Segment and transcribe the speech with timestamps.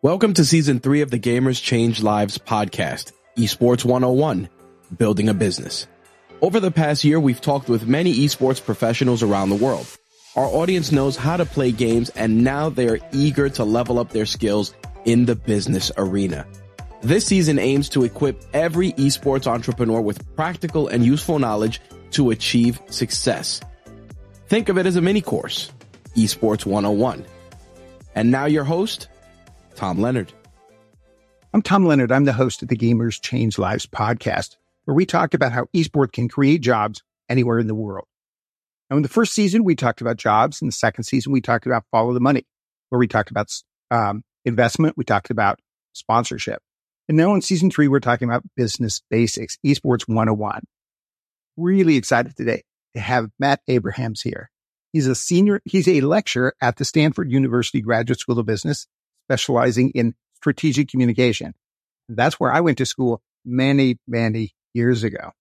[0.00, 4.48] Welcome to season three of the Gamers Change Lives podcast, Esports 101,
[4.96, 5.88] Building a Business.
[6.40, 9.88] Over the past year, we've talked with many esports professionals around the world.
[10.36, 14.10] Our audience knows how to play games and now they are eager to level up
[14.10, 14.72] their skills
[15.04, 16.46] in the business arena.
[17.02, 21.80] This season aims to equip every esports entrepreneur with practical and useful knowledge
[22.12, 23.60] to achieve success.
[24.46, 25.72] Think of it as a mini course,
[26.14, 27.26] Esports 101.
[28.14, 29.08] And now your host,
[29.78, 30.32] Tom Leonard.
[31.54, 32.10] I'm Tom Leonard.
[32.10, 36.10] I'm the host of the Gamers Change Lives podcast, where we talk about how esports
[36.10, 38.08] can create jobs anywhere in the world.
[38.90, 40.60] Now, in the first season, we talked about jobs.
[40.60, 42.44] In the second season, we talked about follow the money,
[42.88, 43.52] where we talked about
[43.92, 44.96] um, investment.
[44.96, 45.60] We talked about
[45.92, 46.60] sponsorship.
[47.08, 50.64] And now in season three, we're talking about business basics, esports 101.
[51.56, 54.50] Really excited today to have Matt Abrahams here.
[54.92, 58.88] He's a senior, he's a lecturer at the Stanford University Graduate School of Business
[59.28, 61.54] specializing in strategic communication.
[62.08, 65.32] That's where I went to school many, many years ago.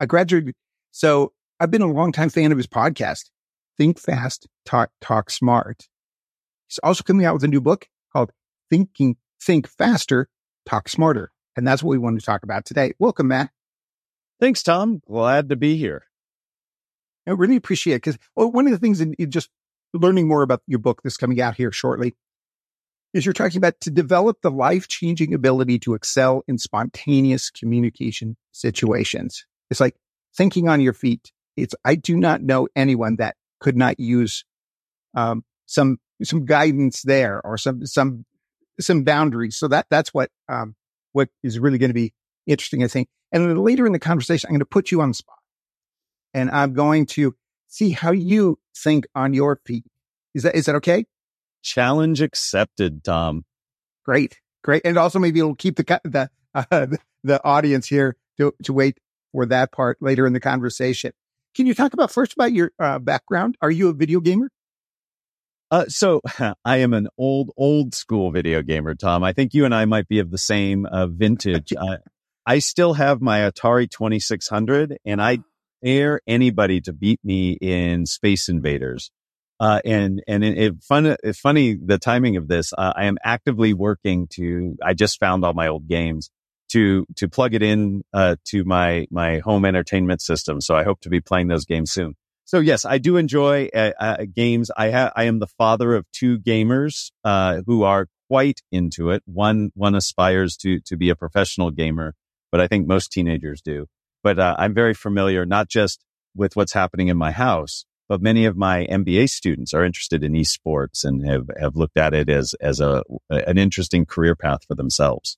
[0.00, 0.54] I graduated.
[0.92, 3.30] So I've been a longtime fan of his podcast,
[3.76, 5.88] Think Fast, Talk, Talk Smart.
[6.68, 8.32] He's also coming out with a new book called
[8.70, 10.28] Thinking, Think Faster,
[10.64, 11.30] Talk Smarter.
[11.54, 12.92] And that's what we want to talk about today.
[12.98, 13.50] Welcome, Matt.
[14.40, 15.02] Thanks, Tom.
[15.06, 16.04] Glad to be here.
[17.26, 19.50] I really appreciate it because well, one of the things in just
[19.92, 22.14] learning more about your book that's coming out here shortly
[23.14, 28.36] is you're talking about to develop the life changing ability to excel in spontaneous communication
[28.52, 29.46] situations.
[29.70, 29.96] It's like
[30.36, 31.32] thinking on your feet.
[31.56, 34.44] It's, I do not know anyone that could not use,
[35.14, 38.24] um, some, some guidance there or some, some,
[38.80, 39.56] some boundaries.
[39.56, 40.76] So that, that's what, um,
[41.12, 42.12] what is really going to be
[42.46, 43.08] interesting, I think.
[43.32, 45.38] And then later in the conversation, I'm going to put you on the spot
[46.34, 47.34] and I'm going to
[47.66, 49.84] see how you think on your feet.
[50.34, 51.04] Is that, is that okay?
[51.68, 53.44] Challenge accepted, Tom.
[54.02, 56.86] Great, great, and also maybe it'll keep the the uh,
[57.24, 58.96] the audience here to to wait
[59.32, 61.12] for that part later in the conversation.
[61.54, 63.58] Can you talk about first about your uh, background?
[63.60, 64.48] Are you a video gamer?
[65.70, 66.22] Uh, so
[66.64, 69.22] I am an old, old school video gamer, Tom.
[69.22, 71.74] I think you and I might be of the same uh, vintage.
[72.46, 75.40] I still have my Atari 2600 and I
[75.84, 79.10] dare anybody to beat me in Space Invaders.
[79.60, 83.18] Uh, and, and it, it fun, it's funny, the timing of this, uh, I am
[83.24, 86.30] actively working to, I just found all my old games
[86.70, 90.60] to, to plug it in, uh, to my, my home entertainment system.
[90.60, 92.14] So I hope to be playing those games soon.
[92.44, 94.70] So yes, I do enjoy uh, uh, games.
[94.76, 99.22] I have, I am the father of two gamers, uh, who are quite into it.
[99.26, 102.14] One, one aspires to, to be a professional gamer,
[102.52, 103.86] but I think most teenagers do.
[104.22, 106.04] But, I'm very familiar, not just
[106.34, 110.32] with what's happening in my house, but many of my MBA students are interested in
[110.32, 114.74] esports and have, have looked at it as, as a, an interesting career path for
[114.74, 115.36] themselves.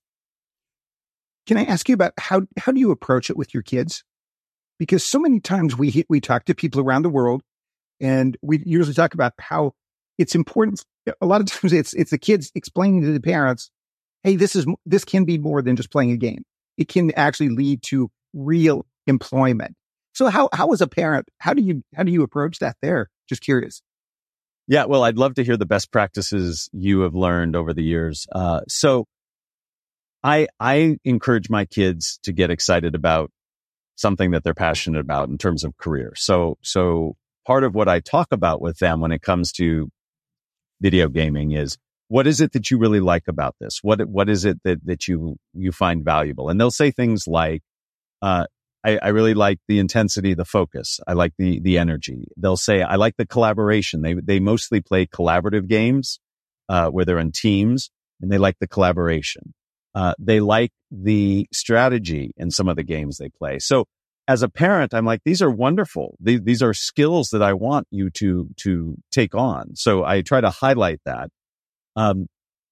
[1.46, 4.04] Can I ask you about how, how do you approach it with your kids?
[4.78, 7.42] Because so many times we, we talk to people around the world
[8.00, 9.72] and we usually talk about how
[10.16, 10.84] it's important.
[11.20, 13.70] A lot of times it's, it's the kids explaining to the parents,
[14.22, 16.44] Hey, this is, this can be more than just playing a game.
[16.76, 19.74] It can actually lead to real employment.
[20.20, 23.08] So how how as a parent, how do you how do you approach that there?
[23.26, 23.80] Just curious.
[24.68, 28.26] Yeah, well, I'd love to hear the best practices you have learned over the years.
[28.30, 29.06] Uh, so
[30.22, 33.30] I I encourage my kids to get excited about
[33.96, 36.12] something that they're passionate about in terms of career.
[36.16, 37.16] So so
[37.46, 39.88] part of what I talk about with them when it comes to
[40.82, 41.78] video gaming is
[42.08, 43.78] what is it that you really like about this?
[43.80, 46.50] What what is it that that you you find valuable?
[46.50, 47.62] And they'll say things like,
[48.20, 48.44] uh,
[48.84, 51.00] I, I, really like the intensity, the focus.
[51.06, 52.28] I like the the energy.
[52.36, 54.02] They'll say I like the collaboration.
[54.02, 56.18] They they mostly play collaborative games
[56.68, 59.54] uh, where they're in teams, and they like the collaboration.
[59.94, 63.58] Uh, they like the strategy in some of the games they play.
[63.58, 63.86] So
[64.28, 66.16] as a parent, I'm like, these are wonderful.
[66.20, 69.74] These, these are skills that I want you to to take on.
[69.74, 71.30] So I try to highlight that.
[71.96, 72.28] Um,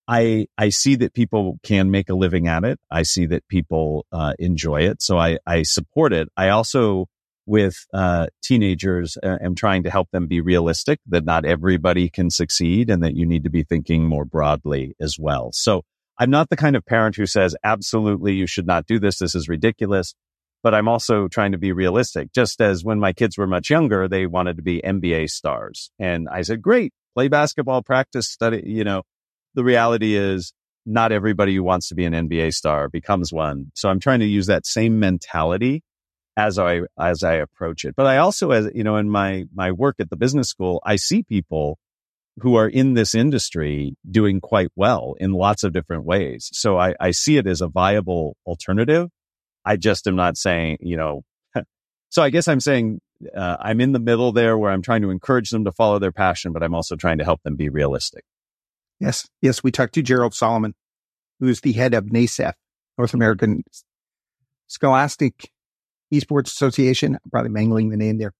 [0.08, 2.80] I, I see that people can make a living at it.
[2.90, 5.02] I see that people, uh, enjoy it.
[5.02, 6.28] So I, I support it.
[6.34, 7.06] I also,
[7.44, 12.30] with, uh, teenagers, uh, am trying to help them be realistic that not everybody can
[12.30, 15.50] succeed and that you need to be thinking more broadly as well.
[15.52, 15.82] So
[16.18, 19.18] I'm not the kind of parent who says, absolutely, you should not do this.
[19.18, 20.14] This is ridiculous.
[20.62, 22.32] But I'm also trying to be realistic.
[22.32, 25.90] Just as when my kids were much younger, they wanted to be NBA stars.
[26.00, 29.02] And I said, great, play basketball, practice, study, you know,
[29.58, 30.52] the reality is
[30.86, 33.72] not everybody who wants to be an NBA star becomes one.
[33.74, 35.82] So I'm trying to use that same mentality
[36.36, 37.96] as I, as I approach it.
[37.96, 40.94] But I also, as you know, in my, my work at the business school, I
[40.94, 41.76] see people
[42.40, 46.48] who are in this industry doing quite well in lots of different ways.
[46.52, 49.08] So I, I see it as a viable alternative.
[49.64, 51.22] I just am not saying, you know,
[52.10, 53.00] so I guess I'm saying
[53.36, 56.12] uh, I'm in the middle there where I'm trying to encourage them to follow their
[56.12, 58.22] passion, but I'm also trying to help them be realistic.
[59.00, 59.28] Yes.
[59.42, 59.62] Yes.
[59.62, 60.74] We talked to Gerald Solomon,
[61.40, 62.54] who's the head of NASEF,
[62.96, 63.62] North American
[64.66, 65.50] Scholastic
[66.12, 67.14] Esports Association.
[67.14, 68.32] I'm probably mangling the name there.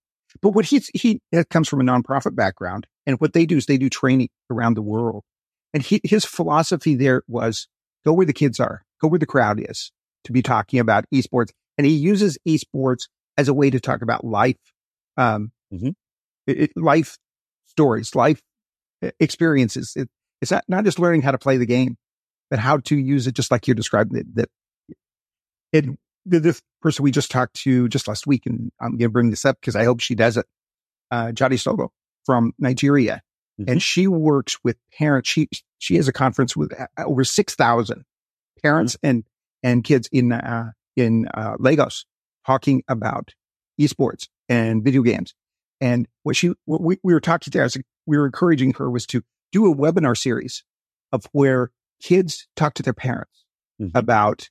[0.43, 1.21] But what he's, he
[1.51, 4.83] comes from a nonprofit background and what they do is they do training around the
[4.83, 5.25] world.
[5.73, 7.67] And he, his philosophy there was
[8.05, 9.91] go where the kids are, go where the crowd is
[10.25, 11.51] to be talking about esports.
[11.77, 14.57] And he uses esports as a way to talk about life,
[15.17, 15.91] um, mm-hmm.
[16.47, 17.17] it, life
[17.67, 18.43] stories, life
[19.21, 19.93] experiences.
[19.97, 20.09] It,
[20.40, 21.96] it's not, not just learning how to play the game,
[22.50, 24.35] but how to use it just like you're describing it.
[24.37, 24.49] That
[25.73, 25.87] it,
[26.26, 29.44] the person we just talked to just last week, and I'm going to bring this
[29.44, 30.46] up because I hope she does it.
[31.11, 31.88] Uh, Sogo
[32.25, 33.23] from Nigeria,
[33.58, 33.70] mm-hmm.
[33.70, 35.31] and she works with parents.
[35.31, 35.49] She
[35.79, 38.05] she has a conference with uh, over six thousand
[38.62, 39.06] parents mm-hmm.
[39.06, 39.25] and
[39.62, 42.05] and kids in uh, in uh, Lagos
[42.46, 43.35] talking about
[43.81, 45.35] esports and video games.
[45.81, 47.69] And what she what we, we were talking to, her,
[48.06, 49.23] we were encouraging her was to
[49.53, 50.65] do a webinar series
[51.12, 53.45] of where kids talk to their parents
[53.81, 53.97] mm-hmm.
[53.97, 54.49] about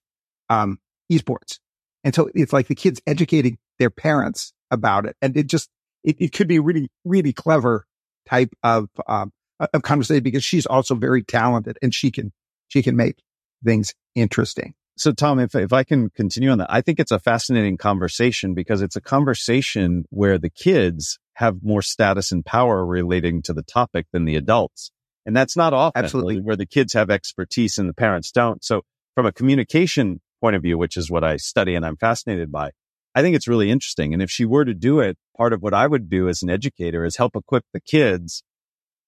[0.49, 0.79] um,
[1.11, 1.59] esports
[2.07, 5.17] and so it's like the kids educating their parents about it.
[5.21, 5.69] And it just,
[6.05, 7.85] it, it could be really, really clever
[8.25, 12.31] type of, um, of conversation because she's also very talented and she can,
[12.69, 13.17] she can make
[13.61, 14.73] things interesting.
[14.97, 18.53] So Tom, if, if I can continue on that, I think it's a fascinating conversation
[18.53, 23.61] because it's a conversation where the kids have more status and power relating to the
[23.61, 24.91] topic than the adults.
[25.23, 26.41] And that's not often Absolutely.
[26.41, 28.63] where the kids have expertise and the parents don't.
[28.63, 28.81] So
[29.13, 32.71] from a communication point of view, which is what I study and I'm fascinated by.
[33.13, 34.13] I think it's really interesting.
[34.13, 36.49] And if she were to do it, part of what I would do as an
[36.49, 38.41] educator is help equip the kids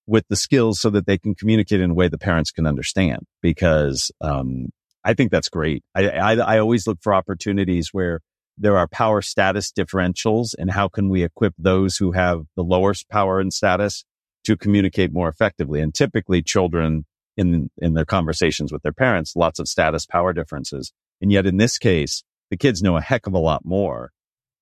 [0.05, 3.23] with the skills so that they can communicate in a way the parents can understand.
[3.41, 4.67] Because um,
[5.03, 5.83] I think that's great.
[5.95, 8.19] I, I, I always look for opportunities where
[8.59, 13.09] there are power status differentials, and how can we equip those who have the lowest
[13.09, 14.03] power and status
[14.45, 15.81] to communicate more effectively?
[15.81, 17.05] And typically, children
[17.37, 20.91] in in their conversations with their parents, lots of status power differences.
[21.21, 24.11] And yet in this case, the kids know a heck of a lot more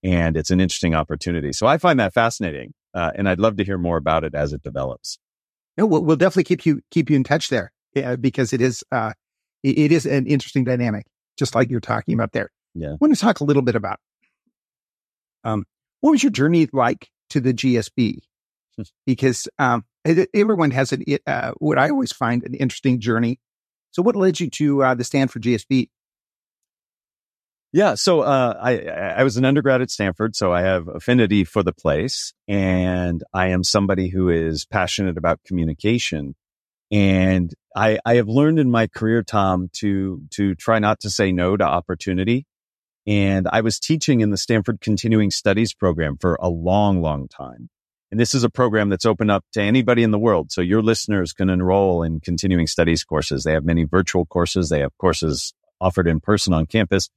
[0.04, 1.52] and it's an interesting opportunity.
[1.54, 2.74] So I find that fascinating.
[2.94, 5.18] Uh, and I'd love to hear more about it as it develops.
[5.78, 8.84] No, we'll, we'll definitely keep you, keep you in touch there uh, because it is,
[8.92, 9.14] uh,
[9.64, 11.06] it, it is an interesting dynamic,
[11.38, 12.50] just like you're talking about there.
[12.78, 12.92] Yeah.
[12.92, 14.00] I want to talk a little bit about,
[15.44, 15.66] um,
[16.02, 18.20] what was your journey like to the GSB?
[19.08, 19.84] because, um,
[20.36, 23.40] everyone has an, uh, what I always find an interesting journey.
[23.90, 25.90] So what led you to, uh, the Stanford GSB?
[27.74, 27.96] Yeah.
[27.96, 31.74] So, uh, I, I was an undergrad at Stanford, so I have affinity for the
[31.74, 36.36] place and I am somebody who is passionate about communication.
[36.92, 41.32] And I, I have learned in my career, Tom, to, to try not to say
[41.32, 42.46] no to opportunity.
[43.08, 47.70] And I was teaching in the Stanford Continuing Studies program for a long, long time.
[48.12, 50.52] And this is a program that's open up to anybody in the world.
[50.52, 53.44] So your listeners can enroll in continuing studies courses.
[53.44, 54.70] They have many virtual courses.
[54.70, 57.10] They have courses offered in person on campus.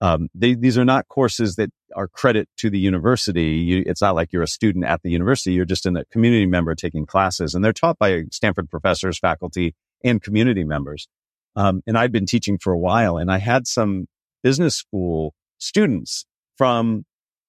[0.00, 3.52] Um, they, these are not courses that are credit to the university.
[3.52, 5.52] You, it's not like you're a student at the university.
[5.52, 9.74] You're just in a community member taking classes and they're taught by Stanford professors, faculty
[10.02, 11.08] and community members.
[11.56, 14.06] Um, and I'd been teaching for a while and I had some
[14.42, 15.32] business school
[15.64, 17.04] students from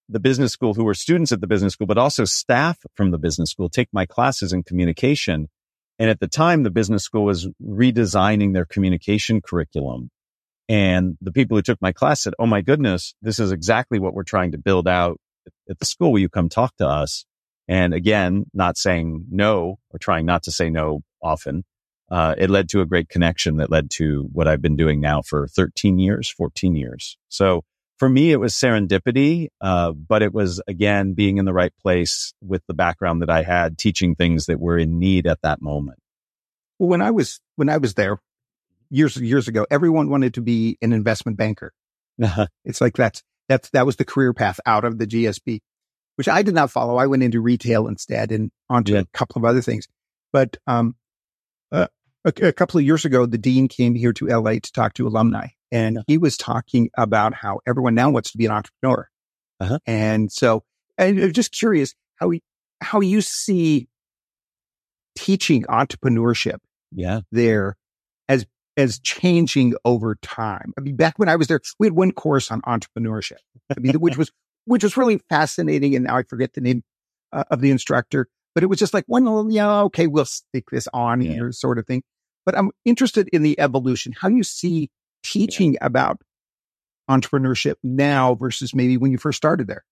[0.10, 3.18] the business school who were students at the business school, but also staff from the
[3.18, 5.50] business school take my classes in communication.
[5.98, 10.12] And at the time, the business school was redesigning their communication curriculum.
[10.68, 14.14] And the people who took my class said, Oh my goodness, this is exactly what
[14.14, 15.20] we're trying to build out
[15.70, 16.12] at the school.
[16.12, 17.26] Will you come talk to us?
[17.68, 21.64] And again, not saying no or trying not to say no often.
[22.12, 25.24] Uh, it led to a great connection that led to what I've been doing now
[25.24, 27.18] for 13 years, 14 years.
[27.30, 27.64] So
[27.98, 32.34] for me, it was serendipity, uh, but it was again being in the right place
[32.42, 36.00] with the background that I had, teaching things that were in need at that moment.
[36.78, 38.20] Well, when I was when I was there,
[38.90, 41.74] years years ago, everyone wanted to be an investment banker.
[42.22, 42.48] Uh-huh.
[42.66, 45.60] It's like that's that's that was the career path out of the GSB,
[46.16, 46.98] which I did not follow.
[46.98, 49.02] I went into retail instead and onto yeah.
[49.02, 49.88] a couple of other things.
[50.34, 50.96] But um,
[51.72, 51.88] uh,
[52.26, 55.08] a, a, couple of years ago, the dean came here to LA to talk to
[55.08, 59.10] alumni, and he was talking about how everyone now wants to be an entrepreneur.
[59.60, 59.80] Uh-huh.
[59.86, 60.64] And so,
[60.98, 62.42] and I'm just curious how we,
[62.82, 63.88] how you see
[65.16, 66.58] teaching entrepreneurship
[66.92, 67.22] yeah.
[67.32, 67.78] there
[68.28, 68.46] as
[68.78, 70.74] as changing over time.
[70.78, 73.38] I mean, back when I was there, we had one course on entrepreneurship,
[73.72, 74.32] I mean, which was,
[74.66, 75.96] which was really fascinating.
[75.96, 76.84] And now I forget the name
[77.32, 80.66] uh, of the instructor, but it was just like one little, yeah, okay, we'll stick
[80.72, 81.32] this on yeah.
[81.32, 82.04] here sort of thing.
[82.46, 84.90] But I'm interested in the evolution, how you see
[85.26, 85.86] teaching yeah.
[85.86, 86.22] about
[87.10, 89.84] entrepreneurship now versus maybe when you first started there.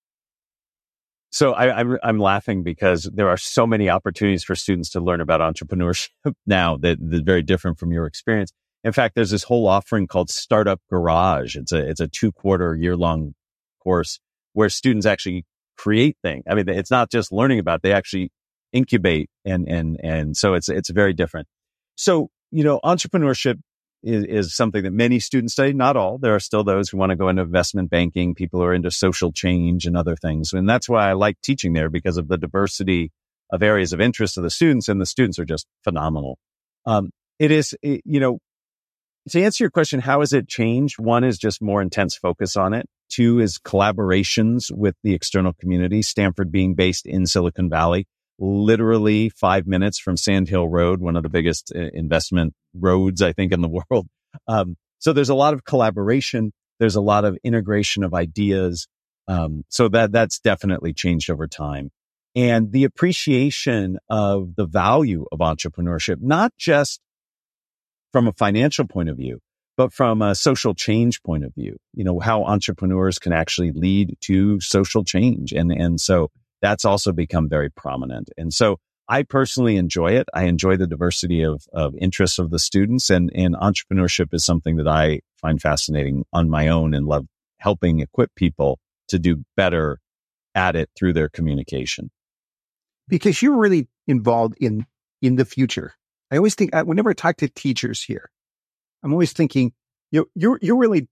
[1.32, 5.00] So I, am I'm, I'm laughing because there are so many opportunities for students to
[5.00, 6.10] learn about entrepreneurship
[6.46, 8.52] now that, that very different from your experience.
[8.84, 11.56] In fact, there's this whole offering called Startup Garage.
[11.56, 13.34] It's a it's a two quarter year long
[13.82, 14.20] course
[14.52, 15.46] where students actually
[15.78, 16.44] create things.
[16.50, 18.30] I mean, it's not just learning about; it, they actually
[18.74, 21.48] incubate, and and and so it's it's very different.
[21.96, 23.60] So you know, entrepreneurship
[24.04, 25.74] is, is something that many students study.
[25.74, 26.18] Not all.
[26.18, 28.36] There are still those who want to go into investment banking.
[28.36, 31.74] People who are into social change and other things, and that's why I like teaching
[31.74, 33.12] there because of the diversity
[33.50, 36.38] of areas of interest of the students, and the students are just phenomenal.
[36.86, 38.40] Um, it is, it, you know,
[39.30, 41.00] to answer your question, how has it changed?
[41.00, 42.88] One is just more intense focus on it.
[43.10, 46.02] Two is collaborations with the external community.
[46.02, 48.08] Stanford being based in Silicon Valley,
[48.40, 53.34] literally five minutes from Sand Hill Road, one of the biggest uh, investment roads, I
[53.34, 54.08] think, in the world.
[54.48, 56.52] Um, so there's a lot of collaboration.
[56.80, 58.88] There's a lot of integration of ideas.
[59.28, 61.92] Um, so that, that's definitely changed over time.
[62.36, 67.00] And the appreciation of the value of entrepreneurship, not just
[68.12, 69.40] from a financial point of view,
[69.78, 74.16] but from a social change point of view, you know, how entrepreneurs can actually lead
[74.22, 75.52] to social change.
[75.52, 76.30] And, and so
[76.64, 78.30] that's also become very prominent.
[78.38, 78.78] And so
[79.10, 80.30] I personally enjoy it.
[80.34, 84.78] I enjoy the diversity of, of interests of the students and, and entrepreneurship is something
[84.78, 87.28] that I find fascinating on my own and love
[87.58, 88.80] helping equip people
[89.10, 90.00] to do better
[90.56, 92.10] at it through their communication.
[93.10, 94.86] Because you're really involved in,
[95.22, 95.94] in the future.
[96.32, 98.32] I always think, uh, whenever I talk to teachers here,
[99.04, 99.74] I'm always thinking,
[100.12, 101.10] you know, you're, you're really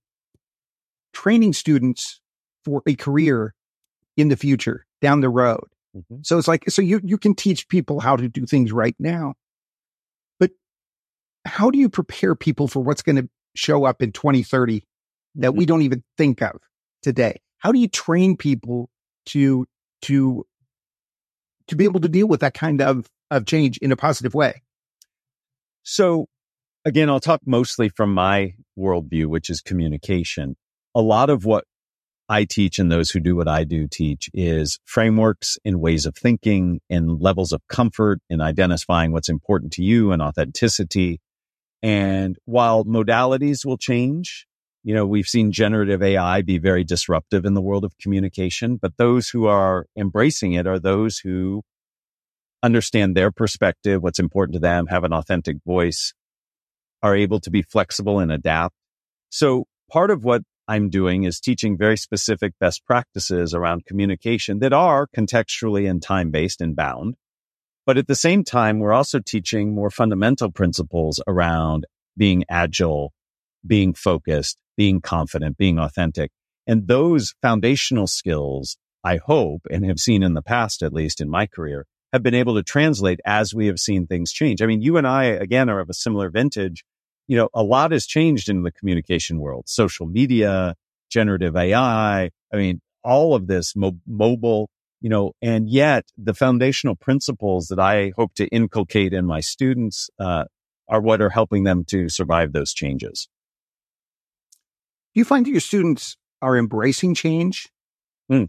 [1.12, 2.22] training students
[2.64, 3.54] for a career
[4.16, 5.66] in the future down the road.
[5.94, 6.18] Mm-hmm.
[6.22, 9.34] So it's like, so you, you can teach people how to do things right now,
[10.40, 10.52] but
[11.44, 14.84] how do you prepare people for what's going to show up in 2030
[15.34, 15.58] that mm-hmm.
[15.58, 16.56] we don't even think of
[17.02, 17.40] today?
[17.58, 18.88] How do you train people
[19.26, 19.66] to,
[20.02, 20.46] to,
[21.66, 24.62] to be able to deal with that kind of, of change in a positive way?
[25.82, 26.26] So
[26.84, 30.56] again, I'll talk mostly from my worldview, which is communication.
[30.94, 31.64] A lot of what
[32.32, 36.16] I teach and those who do what I do teach is frameworks and ways of
[36.16, 41.20] thinking and levels of comfort in identifying what's important to you and authenticity.
[41.82, 44.46] And while modalities will change,
[44.82, 48.96] you know, we've seen generative AI be very disruptive in the world of communication, but
[48.96, 51.60] those who are embracing it are those who
[52.62, 56.14] understand their perspective, what's important to them, have an authentic voice,
[57.02, 58.74] are able to be flexible and adapt.
[59.28, 64.72] So part of what I'm doing is teaching very specific best practices around communication that
[64.72, 67.16] are contextually and time based and bound.
[67.84, 73.12] But at the same time, we're also teaching more fundamental principles around being agile,
[73.66, 76.30] being focused, being confident, being authentic.
[76.66, 81.28] And those foundational skills, I hope, and have seen in the past, at least in
[81.28, 84.62] my career, have been able to translate as we have seen things change.
[84.62, 86.84] I mean, you and I, again, are of a similar vintage.
[87.28, 90.74] You know, a lot has changed in the communication world, social media,
[91.10, 92.30] generative AI.
[92.52, 97.78] I mean, all of this mo- mobile, you know, and yet the foundational principles that
[97.78, 100.44] I hope to inculcate in my students, uh,
[100.88, 103.28] are what are helping them to survive those changes.
[105.14, 107.68] Do you find that your students are embracing change?
[108.30, 108.48] Mm.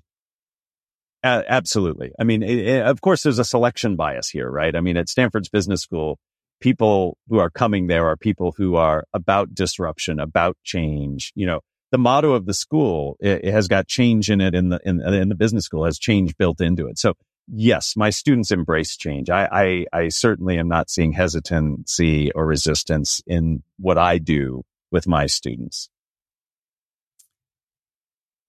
[1.23, 2.11] Uh, absolutely.
[2.19, 4.75] I mean, it, it, of course, there's a selection bias here, right?
[4.75, 6.19] I mean, at Stanford's Business School,
[6.63, 11.33] people who are coming there are people who are about disruption, about change.
[11.35, 11.59] You know,
[11.91, 15.01] the motto of the school it, it has got change in it, in the in,
[15.01, 16.97] in, the business school has change built into it.
[16.97, 17.15] So,
[17.53, 19.29] yes, my students embrace change.
[19.29, 25.05] I, I I certainly am not seeing hesitancy or resistance in what I do with
[25.05, 25.89] my students.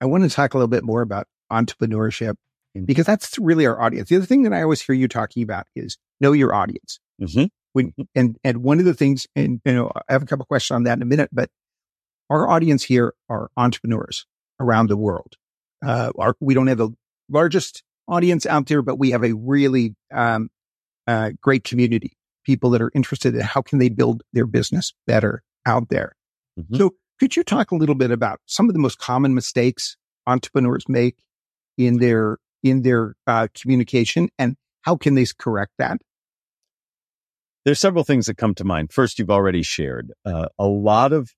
[0.01, 2.37] I want to talk a little bit more about entrepreneurship
[2.85, 4.09] because that's really our audience.
[4.09, 7.01] The other thing that I always hear you talking about is know your audience.
[7.21, 7.47] Mm-hmm.
[7.75, 10.75] When, and, and one of the things, and, you know, I have a couple questions
[10.75, 11.51] on that in a minute, but
[12.31, 14.27] our audience here are entrepreneurs
[14.59, 15.35] around the world.
[15.85, 16.91] Uh, our, we don't have the
[17.29, 20.49] largest audience out there, but we have a really, um,
[21.07, 25.43] uh, great community, people that are interested in how can they build their business better
[25.67, 26.15] out there.
[26.59, 26.77] Mm-hmm.
[26.77, 30.85] So could you talk a little bit about some of the most common mistakes entrepreneurs
[30.89, 31.17] make
[31.77, 36.01] in their in their uh, communication and how can they correct that?
[37.65, 38.93] There's several things that come to mind.
[38.93, 41.31] First, you've already shared uh, a lot of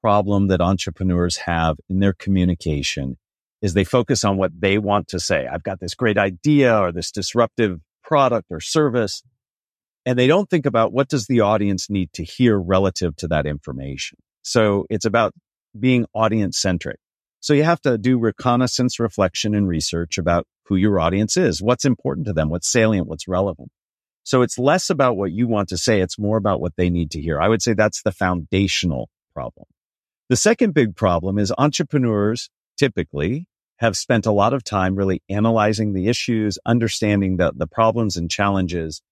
[0.00, 3.16] problem that entrepreneurs have in their communication
[3.60, 5.46] is they focus on what they want to say.
[5.46, 9.22] I've got this great idea or this disruptive product or service.
[10.06, 13.46] And they don't think about what does the audience need to hear relative to that
[13.46, 14.18] information.
[14.42, 15.32] So it's about
[15.78, 16.98] being audience centric.
[17.40, 21.84] So you have to do reconnaissance, reflection and research about who your audience is, what's
[21.84, 23.70] important to them, what's salient, what's relevant.
[24.24, 26.00] So it's less about what you want to say.
[26.00, 27.40] It's more about what they need to hear.
[27.40, 29.66] I would say that's the foundational problem.
[30.28, 33.46] The second big problem is entrepreneurs typically
[33.78, 38.30] have spent a lot of time really analyzing the issues, understanding the, the problems and
[38.30, 39.02] challenges.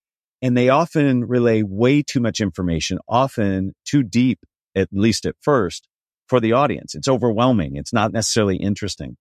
[0.40, 4.40] And they often relay way too much information, often too deep,
[4.74, 5.88] at least at first,
[6.26, 6.94] for the audience.
[6.94, 7.76] It's overwhelming.
[7.76, 9.16] It's not necessarily interesting.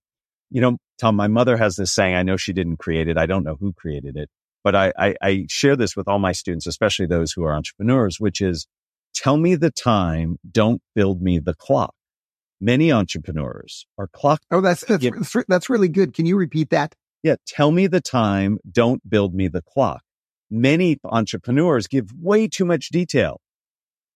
[0.49, 2.15] You know, Tom, my mother has this saying.
[2.15, 3.17] I know she didn't create it.
[3.17, 4.29] I don't know who created it,
[4.63, 8.19] but I, I, I share this with all my students, especially those who are entrepreneurs,
[8.19, 8.67] which is
[9.13, 10.37] tell me the time.
[10.49, 11.93] Don't build me the clock.
[12.59, 14.41] Many entrepreneurs are clock.
[14.51, 16.13] Oh, that's, that's, that's really good.
[16.13, 16.95] Can you repeat that?
[17.23, 17.35] Yeah.
[17.47, 18.59] Tell me the time.
[18.69, 20.03] Don't build me the clock.
[20.49, 23.41] Many entrepreneurs give way too much detail.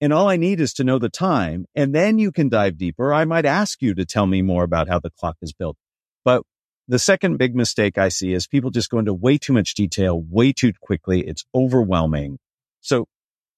[0.01, 1.65] And all I need is to know the time.
[1.73, 3.13] And then you can dive deeper.
[3.13, 5.77] I might ask you to tell me more about how the clock is built.
[6.23, 6.43] But
[6.87, 10.21] the second big mistake I see is people just go into way too much detail
[10.21, 11.21] way too quickly.
[11.21, 12.37] It's overwhelming.
[12.81, 13.07] So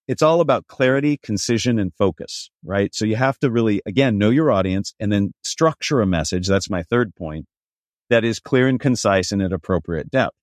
[0.07, 2.95] it's all about clarity, concision, and focus, right?
[2.95, 6.47] So you have to really, again, know your audience and then structure a message.
[6.47, 7.45] That's my third point
[8.09, 10.35] that is clear and concise and at appropriate depth.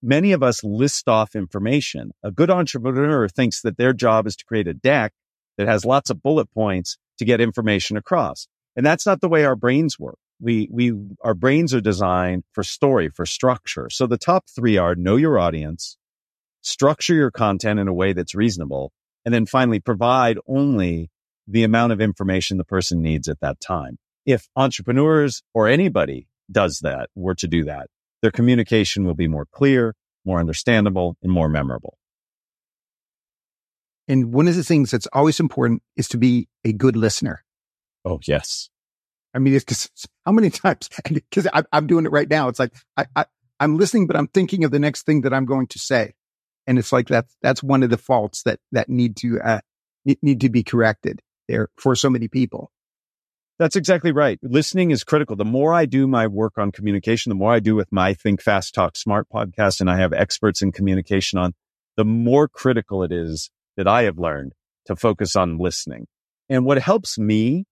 [0.00, 2.12] Many of us list off information.
[2.22, 5.12] A good entrepreneur thinks that their job is to create a deck
[5.56, 8.46] that has lots of bullet points to get information across.
[8.76, 10.18] And that's not the way our brains work.
[10.40, 10.92] We, we,
[11.22, 13.90] our brains are designed for story, for structure.
[13.90, 15.96] So the top three are know your audience,
[16.60, 18.92] structure your content in a way that's reasonable,
[19.24, 21.10] and then finally provide only
[21.46, 23.98] the amount of information the person needs at that time.
[24.26, 27.88] If entrepreneurs or anybody does that, were to do that,
[28.22, 31.98] their communication will be more clear, more understandable, and more memorable.
[34.06, 37.44] And one of the things that's always important is to be a good listener.
[38.04, 38.70] Oh, yes.
[39.34, 39.90] I mean, it's because
[40.24, 42.48] how many times, because I'm doing it right now.
[42.48, 43.26] It's like, I, I,
[43.60, 46.14] I'm listening, but I'm thinking of the next thing that I'm going to say.
[46.66, 49.60] And it's like, that's, that's one of the faults that, that need to, uh,
[50.04, 52.70] need to be corrected there for so many people.
[53.58, 54.38] That's exactly right.
[54.42, 55.34] Listening is critical.
[55.34, 58.40] The more I do my work on communication, the more I do with my Think
[58.40, 61.54] Fast Talk Smart podcast, and I have experts in communication on,
[61.96, 64.52] the more critical it is that I have learned
[64.86, 66.06] to focus on listening.
[66.48, 67.64] And what helps me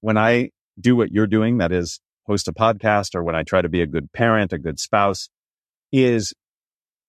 [0.00, 3.62] when I do what you're doing, that is host a podcast or when I try
[3.62, 5.28] to be a good parent, a good spouse
[5.92, 6.32] is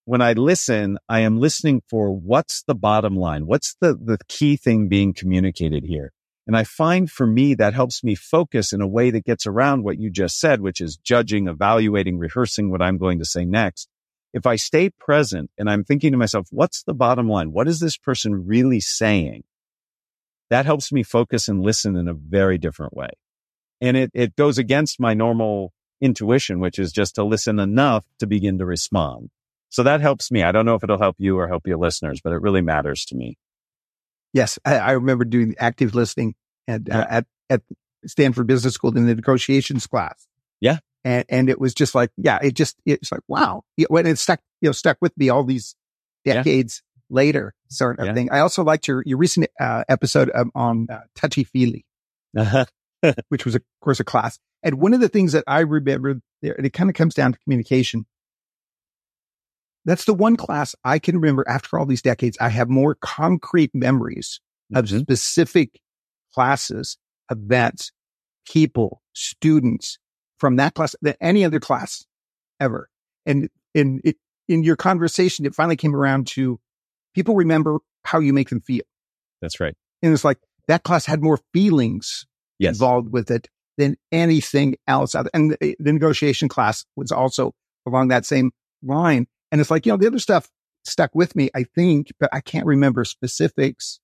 [0.06, 3.46] when I listen, I am listening for what's the bottom line?
[3.46, 6.12] What's the, the key thing being communicated here?
[6.46, 9.84] And I find for me that helps me focus in a way that gets around
[9.84, 13.88] what you just said, which is judging, evaluating, rehearsing what I'm going to say next
[14.34, 17.52] if I stay present and I'm thinking to myself, what's the bottom line?
[17.52, 19.44] What is this person really saying?
[20.50, 23.10] That helps me focus and listen in a very different way.
[23.84, 28.28] And it, it goes against my normal intuition, which is just to listen enough to
[28.28, 29.30] begin to respond.
[29.70, 30.44] So that helps me.
[30.44, 33.06] I don't know if it'll help you or help your listeners, but it really matters
[33.06, 33.38] to me.
[34.34, 34.58] Yes.
[34.66, 36.36] I, I remember doing active listening
[36.68, 37.00] at, uh, yeah.
[37.00, 37.62] uh, at, at
[38.06, 40.28] Stanford Business School in the negotiations class.
[40.62, 44.18] Yeah and and it was just like yeah it just it's like wow when it
[44.18, 45.76] stuck you know stuck with me all these
[46.26, 47.16] decades yeah.
[47.16, 48.14] later sort of yeah.
[48.14, 51.86] thing i also liked your your recent uh, episode um, on uh, touchy feely
[52.38, 52.66] uh-huh.
[53.30, 56.54] which was of course a class and one of the things that i remember there
[56.54, 58.06] and it kind of comes down to communication
[59.86, 63.72] that's the one class i can remember after all these decades i have more concrete
[63.74, 64.40] memories
[64.74, 64.80] mm-hmm.
[64.80, 65.80] of specific
[66.34, 66.98] classes
[67.30, 67.92] events
[68.46, 69.98] people students
[70.38, 72.06] from that class than any other class
[72.60, 72.90] ever.
[73.26, 76.60] And in it, in your conversation, it finally came around to
[77.16, 78.84] people remember how you make them feel.
[79.42, 79.76] That's right.
[80.02, 82.26] And it's like that class had more feelings
[82.64, 82.76] yes.
[82.76, 85.16] involved with it than anything else.
[85.16, 87.54] And the, the negotiation class was also
[87.86, 88.52] along that same
[88.84, 89.28] line.
[89.52, 90.50] And it's like, you know, the other stuff
[90.84, 94.00] stuck with me, I think, but I can't remember specifics,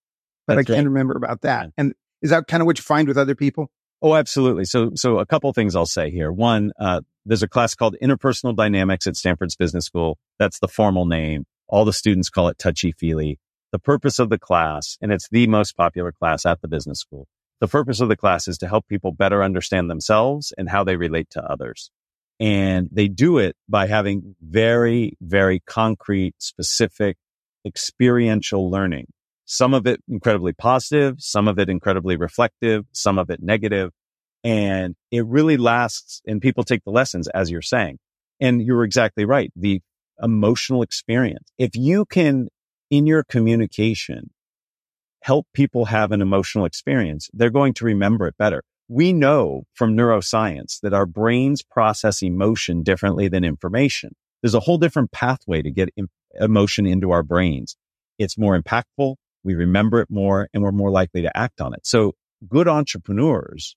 [0.48, 0.92] but That's I can right.
[0.92, 1.72] remember about that.
[1.78, 3.70] And is that kind of what you find with other people?
[4.02, 4.66] Oh, absolutely.
[4.66, 6.32] So, so a couple things I'll say here.
[6.32, 10.18] One, uh, there's a class called Interpersonal Dynamics at Stanford's Business School.
[10.38, 11.46] That's the formal name.
[11.68, 13.40] All the students call it touchy feely.
[13.72, 17.28] The purpose of the class, and it's the most popular class at the business school.
[17.62, 20.96] The purpose of the class is to help people better understand themselves and how they
[20.96, 21.92] relate to others.
[22.40, 27.18] And they do it by having very, very concrete, specific,
[27.66, 29.08] experiential learning.
[29.46, 33.92] Some of it incredibly positive, some of it incredibly reflective, some of it negative.
[34.44, 38.00] And it really lasts and people take the lessons as you're saying.
[38.40, 39.52] And you're exactly right.
[39.56, 39.82] The
[40.22, 41.52] emotional experience.
[41.58, 42.48] If you can,
[42.90, 44.30] in your communication,
[45.22, 48.64] help people have an emotional experience, they're going to remember it better.
[48.88, 54.16] We know from neuroscience that our brains process emotion differently than information.
[54.42, 55.90] There's a whole different pathway to get
[56.40, 57.76] emotion into our brains.
[58.18, 59.16] It's more impactful.
[59.44, 61.86] We remember it more and we're more likely to act on it.
[61.86, 62.14] So
[62.48, 63.76] good entrepreneurs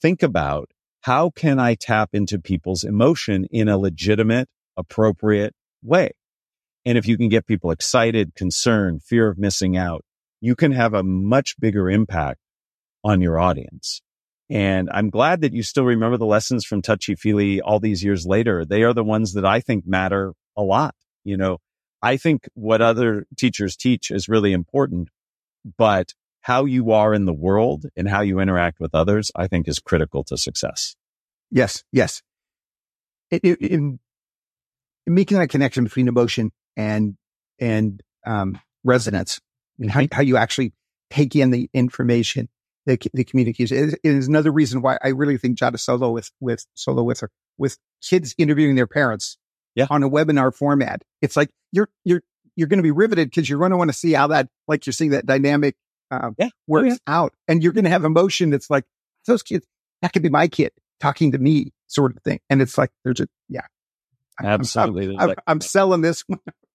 [0.00, 0.70] think about
[1.02, 6.12] how can I tap into people's emotion in a legitimate, appropriate way?
[6.84, 10.04] And if you can get people excited, concerned, fear of missing out,
[10.40, 12.40] you can have a much bigger impact
[13.02, 14.02] on your audience.
[14.48, 18.26] And I'm glad that you still remember the lessons from touchy feely all these years
[18.26, 18.64] later.
[18.64, 20.94] They are the ones that I think matter a lot.
[21.24, 21.58] You know,
[22.02, 25.08] I think what other teachers teach is really important,
[25.76, 29.66] but how you are in the world and how you interact with others, I think
[29.66, 30.94] is critical to success.
[31.50, 31.82] Yes.
[31.90, 32.22] Yes.
[33.32, 33.98] In, in,
[35.06, 37.16] in making that connection between emotion and,
[37.58, 39.40] and, um, resonance
[39.78, 40.72] and how, how you actually
[41.10, 42.48] take in the information,
[42.86, 46.66] the, the communication is, is another reason why I really think Jada Solo with, with
[46.74, 49.38] solo with her, with kids interviewing their parents
[49.74, 49.86] yeah.
[49.90, 51.02] on a webinar format.
[51.22, 52.22] It's like you're, you're,
[52.54, 54.86] you're going to be riveted because you're going to want to see how that, like
[54.86, 55.76] you're seeing that dynamic
[56.10, 56.48] uh, yeah.
[56.66, 56.96] works oh, yeah.
[57.06, 57.34] out.
[57.48, 58.84] And you're going to have emotion that's like,
[59.26, 59.66] those kids,
[60.02, 62.40] that could be my kid talking to me sort of thing.
[62.48, 63.66] And it's like, there's a, yeah.
[64.42, 65.16] Absolutely.
[65.16, 66.24] I'm, I'm, I'm, I'm selling this.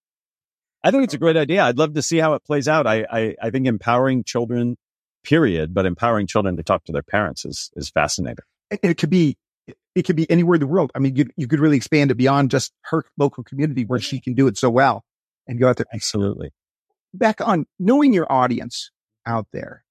[0.84, 1.64] I think it's a great idea.
[1.64, 2.88] I'd love to see how it plays out.
[2.88, 4.78] I, I, I think empowering children,
[5.24, 8.44] period, but empowering children to talk to their parents is, is fascinating.
[8.72, 9.38] And it could be,
[9.94, 10.92] it could be anywhere in the world.
[10.96, 14.20] I mean, you, you could really expand it beyond just her local community where she
[14.20, 15.04] can do it so well
[15.48, 15.86] and go out there.
[15.94, 16.52] Absolutely.
[17.14, 18.90] Back on knowing your audience
[19.26, 19.84] out there.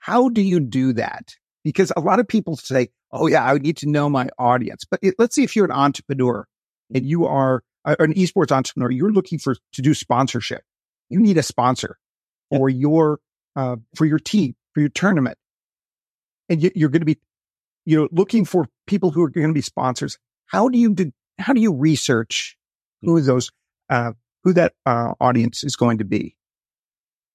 [0.00, 1.34] How do you do that?
[1.62, 4.84] Because a lot of people say, Oh yeah, I need to know my audience.
[4.88, 6.46] But it, let's see if you're an entrepreneur
[6.94, 10.62] and you are an esports entrepreneur, you're looking for to do sponsorship.
[11.08, 11.98] You need a sponsor
[12.50, 13.20] for your,
[13.56, 15.38] uh, for your team, for your tournament.
[16.48, 17.18] And you, you're going to be,
[17.84, 20.18] you know, looking for people who are going to be sponsors.
[20.46, 22.56] How do you do, how do you research
[23.02, 23.50] who those,
[23.88, 24.12] uh,
[24.44, 26.36] who that, uh, audience is going to be?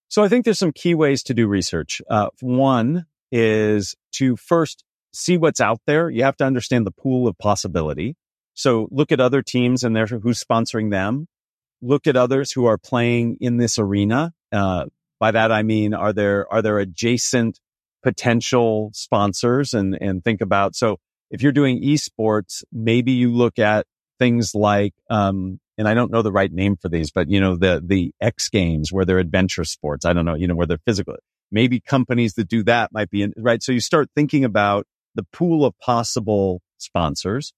[0.07, 2.01] So I think there's some key ways to do research.
[2.09, 6.09] Uh, one is to first see what's out there.
[6.09, 8.15] You have to understand the pool of possibility.
[8.55, 11.27] So look at other teams and their, who's sponsoring them.
[11.81, 14.33] Look at others who are playing in this arena.
[14.51, 14.85] Uh,
[15.19, 17.59] by that I mean, are there are there adjacent
[18.01, 20.97] potential sponsors and and think about so
[21.31, 23.85] if you're doing esports, maybe you look at
[24.19, 27.55] things like um, and I don't know the right name for these, but you know,
[27.55, 30.05] the, the X games where they're adventure sports.
[30.05, 31.15] I don't know, you know, where they're physical.
[31.51, 33.61] Maybe companies that do that might be in, right.
[33.61, 37.53] So you start thinking about the pool of possible sponsors.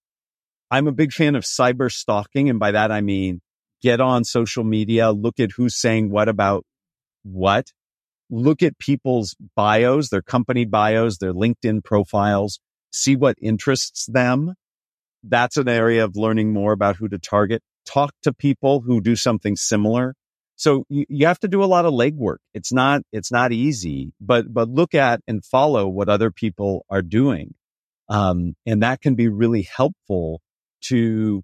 [0.69, 2.49] I'm a big fan of cyber stalking.
[2.49, 3.41] And by that, I mean,
[3.81, 6.65] get on social media, look at who's saying what about
[7.23, 7.71] what,
[8.29, 12.59] look at people's bios, their company bios, their LinkedIn profiles,
[12.91, 14.53] see what interests them.
[15.23, 19.15] That's an area of learning more about who to target talk to people who do
[19.15, 20.13] something similar.
[20.57, 22.37] So you, you have to do a lot of legwork.
[22.53, 27.01] It's not, it's not easy, but, but look at and follow what other people are
[27.01, 27.53] doing.
[28.09, 30.41] Um, and that can be really helpful
[30.81, 31.43] to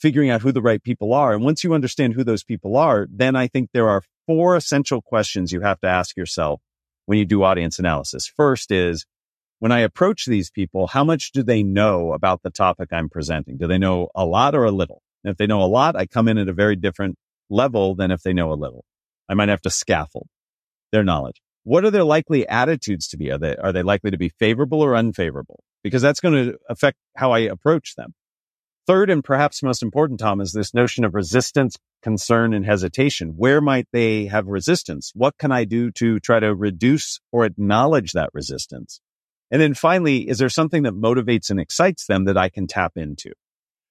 [0.00, 1.34] figuring out who the right people are.
[1.34, 5.02] And once you understand who those people are, then I think there are four essential
[5.02, 6.60] questions you have to ask yourself
[7.06, 8.26] when you do audience analysis.
[8.26, 9.06] First is,
[9.60, 13.58] when I approach these people, how much do they know about the topic I'm presenting?
[13.58, 15.02] Do they know a lot or a little?
[15.24, 17.16] And if they know a lot, I come in at a very different
[17.50, 18.84] level than if they know a little.
[19.28, 20.28] I might have to scaffold
[20.92, 21.40] their knowledge.
[21.64, 23.32] What are their likely attitudes to be?
[23.32, 25.64] Are they, are they likely to be favorable or unfavorable?
[25.82, 28.14] Because that's going to affect how I approach them.
[28.88, 33.34] Third, and perhaps most important, Tom, is this notion of resistance, concern, and hesitation.
[33.36, 35.12] Where might they have resistance?
[35.14, 39.02] What can I do to try to reduce or acknowledge that resistance?
[39.50, 42.92] And then finally, is there something that motivates and excites them that I can tap
[42.96, 43.32] into?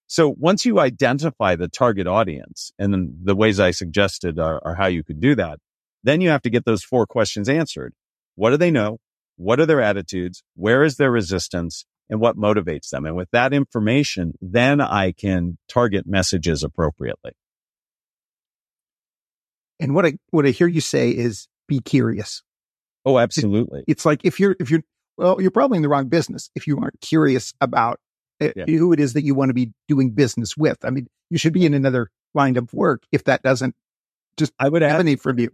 [0.07, 4.87] So once you identify the target audience and the ways I suggested are, are, how
[4.87, 5.59] you could do that,
[6.03, 7.93] then you have to get those four questions answered.
[8.33, 8.97] What do they know?
[9.35, 10.41] What are their attitudes?
[10.55, 11.85] Where is their resistance?
[12.09, 13.05] And what motivates them?
[13.05, 17.31] And with that information, then I can target messages appropriately.
[19.79, 22.43] And what I, what I hear you say is be curious.
[23.05, 23.83] Oh, absolutely.
[23.87, 24.83] It's like if you're, if you're,
[25.17, 27.99] well, you're probably in the wrong business if you aren't curious about
[28.39, 28.65] Eh, yeah.
[28.65, 30.77] who it is that you want to be doing business with.
[30.83, 33.75] I mean, you should be in another line of work if that doesn't
[34.37, 35.49] just I would emanate from you.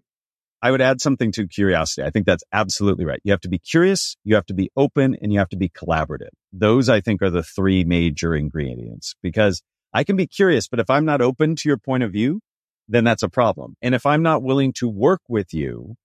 [0.64, 2.04] I would add something to curiosity.
[2.04, 3.20] I think that's absolutely right.
[3.26, 5.68] You have to be curious, you have to be open, and you have to be
[5.68, 6.30] collaborative.
[6.54, 9.62] Those I think are the three major ingredients because
[9.94, 12.40] I can be curious, but if I'm not open to your point of view,
[12.88, 13.76] then that's a problem.
[13.82, 15.96] And if I'm not willing to work with you,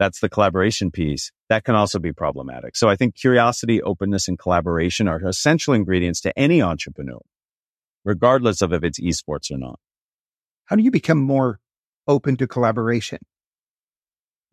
[0.00, 1.30] that's the collaboration piece.
[1.48, 2.74] That can also be problematic.
[2.74, 7.20] So I think curiosity, openness, and collaboration are essential ingredients to any entrepreneur,
[8.04, 9.78] regardless of if it's esports or not.
[10.64, 11.60] How do you become more
[12.08, 13.20] open to collaboration?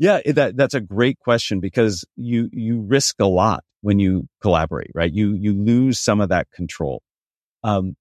[0.02, 4.90] Yeah, that, that's a great question because you, you risk a lot when you collaborate,
[4.96, 5.14] right?
[5.14, 7.04] You, you lose some of that control.
[7.64, 7.96] Um,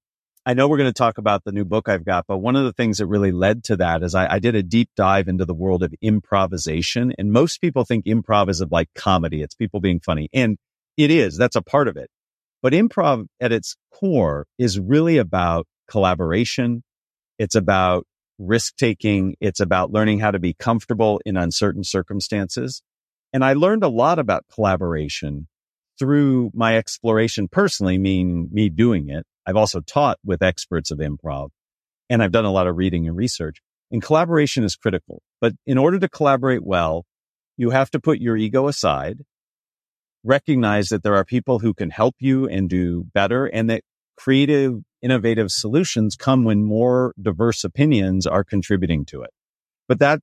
[0.46, 2.64] I know we're going to talk about the new book I've got, but one of
[2.64, 5.44] the things that really led to that is I, I, did a deep dive into
[5.44, 7.12] the world of improvisation.
[7.18, 9.42] And most people think improv is of like comedy.
[9.42, 10.30] It's people being funny.
[10.32, 10.56] And
[10.96, 11.36] it is.
[11.36, 12.08] That's a part of it.
[12.62, 16.82] But improv at its core is really about collaboration.
[17.38, 18.06] It's about
[18.40, 19.36] risk taking.
[19.40, 22.82] It's about learning how to be comfortable in uncertain circumstances.
[23.32, 25.46] And I learned a lot about collaboration
[25.98, 31.50] through my exploration personally, meaning me doing it I've also taught with experts of improv
[32.08, 35.22] and I've done a lot of reading and research and collaboration is critical.
[35.40, 37.04] But in order to collaborate well,
[37.56, 39.22] you have to put your ego aside,
[40.22, 43.82] recognize that there are people who can help you and do better and that
[44.16, 49.30] creative, innovative solutions come when more diverse opinions are contributing to it.
[49.88, 50.22] But that's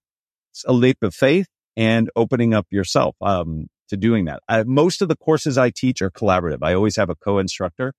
[0.65, 4.41] a leap of faith and opening up yourself um, to doing that.
[4.47, 6.59] I, most of the courses I teach are collaborative.
[6.61, 7.93] I always have a co-instructor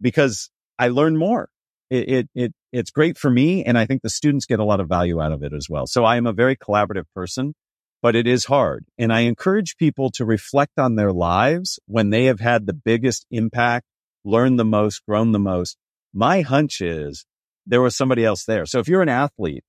[0.00, 1.48] because I learn more.
[1.90, 3.64] It, it, it, it's great for me.
[3.64, 5.86] And I think the students get a lot of value out of it as well.
[5.86, 7.54] So I am a very collaborative person,
[8.02, 8.84] but it is hard.
[8.98, 13.26] And I encourage people to reflect on their lives when they have had the biggest
[13.30, 13.86] impact,
[14.24, 15.76] learned the most, grown the most.
[16.18, 17.24] My hunch is
[17.64, 18.66] there was somebody else there.
[18.66, 19.62] So if you're an athlete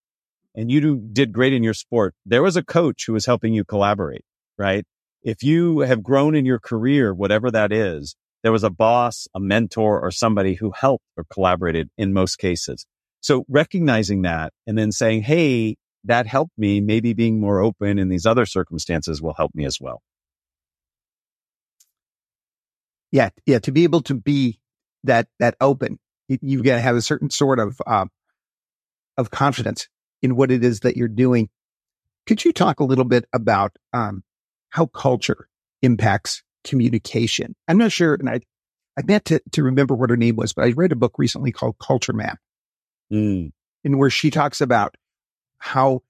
[0.56, 3.64] and you did great in your sport, there was a coach who was helping you
[3.64, 4.26] collaborate,
[4.58, 4.84] right?
[5.22, 9.40] If you have grown in your career, whatever that is, there was a boss, a
[9.40, 12.88] mentor, or somebody who helped or collaborated in most cases.
[13.22, 16.82] So recognizing that and then saying, Hey, that helped me.
[16.82, 20.02] Maybe being more open in these other circumstances will help me as well.
[23.12, 23.30] Yeah.
[23.46, 23.60] Yeah.
[23.60, 24.58] To be able to be
[25.04, 26.00] that, that open,
[26.42, 28.10] you've got to have a certain sort of, um,
[29.18, 29.90] of confidence
[30.22, 31.50] in what it is that you're doing.
[32.28, 34.24] Could you talk a little bit about, um,
[34.70, 35.48] how culture
[35.82, 37.56] impacts communication.
[37.68, 38.42] I'm not sure, and I,
[38.98, 41.52] I meant to, to remember what her name was, but I read a book recently
[41.52, 42.40] called Culture Map,
[43.12, 43.52] mm.
[43.84, 44.96] in where she talks about
[45.58, 46.02] how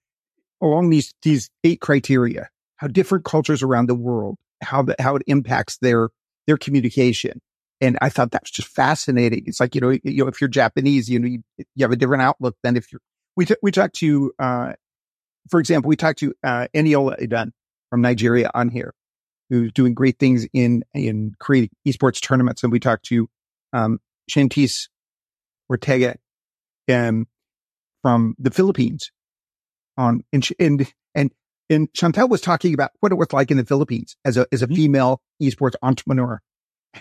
[0.61, 5.23] along these these eight criteria, how different cultures around the world, how that how it
[5.27, 6.09] impacts their
[6.47, 7.41] their communication.
[7.81, 9.43] And I thought that was just fascinating.
[9.45, 11.95] It's like you know, you know, if you're Japanese, you know, you, you have a
[11.95, 13.01] different outlook than if you're.
[13.35, 14.73] We t- we talked to, uh,
[15.49, 17.51] for example, we talked to uh, Eniola Idan
[17.89, 18.93] from Nigeria on here,
[19.49, 22.63] who's doing great things in in creating esports tournaments.
[22.63, 23.29] And we talked to
[23.71, 24.89] um, Shantice
[25.69, 26.15] Ortega
[26.91, 27.27] um,
[28.01, 29.11] from the Philippines
[29.97, 31.31] on and and and
[31.69, 34.61] and Chantel was talking about what it was like in the Philippines as a as
[34.61, 34.75] a mm-hmm.
[34.75, 36.41] female esports entrepreneur.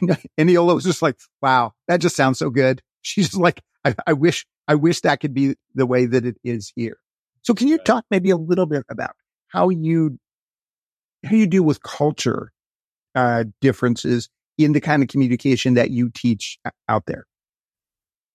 [0.00, 3.94] And, and Iola was just like, "Wow, that just sounds so good." She's like, I,
[4.06, 6.98] "I wish I wish that could be the way that it is here."
[7.42, 9.12] So, can you talk maybe a little bit about
[9.48, 10.18] how you
[11.24, 12.52] how you deal with culture
[13.14, 17.26] uh, differences in the kind of communication that you teach out there?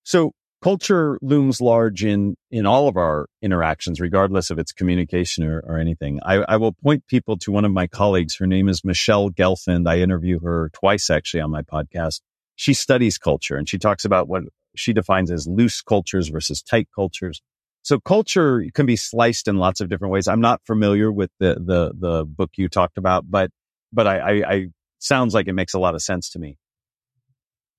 [0.04, 5.60] So culture looms large in in all of our interactions, regardless of its communication or,
[5.60, 6.22] or anything.
[6.24, 8.38] I, I, will point people to one of my colleagues.
[8.38, 9.90] Her name is Michelle Gelfand.
[9.90, 12.22] I interview her twice actually on my podcast.
[12.56, 16.88] She studies culture and she talks about what she defines as loose cultures versus tight
[16.96, 17.42] cultures.
[17.82, 20.30] So culture can be sliced in lots of different ways.
[20.30, 23.52] I'm not familiar with the, the, the book you talked about, but,
[23.92, 24.68] but I, I, I
[25.00, 26.58] sounds like it makes a lot of sense to me.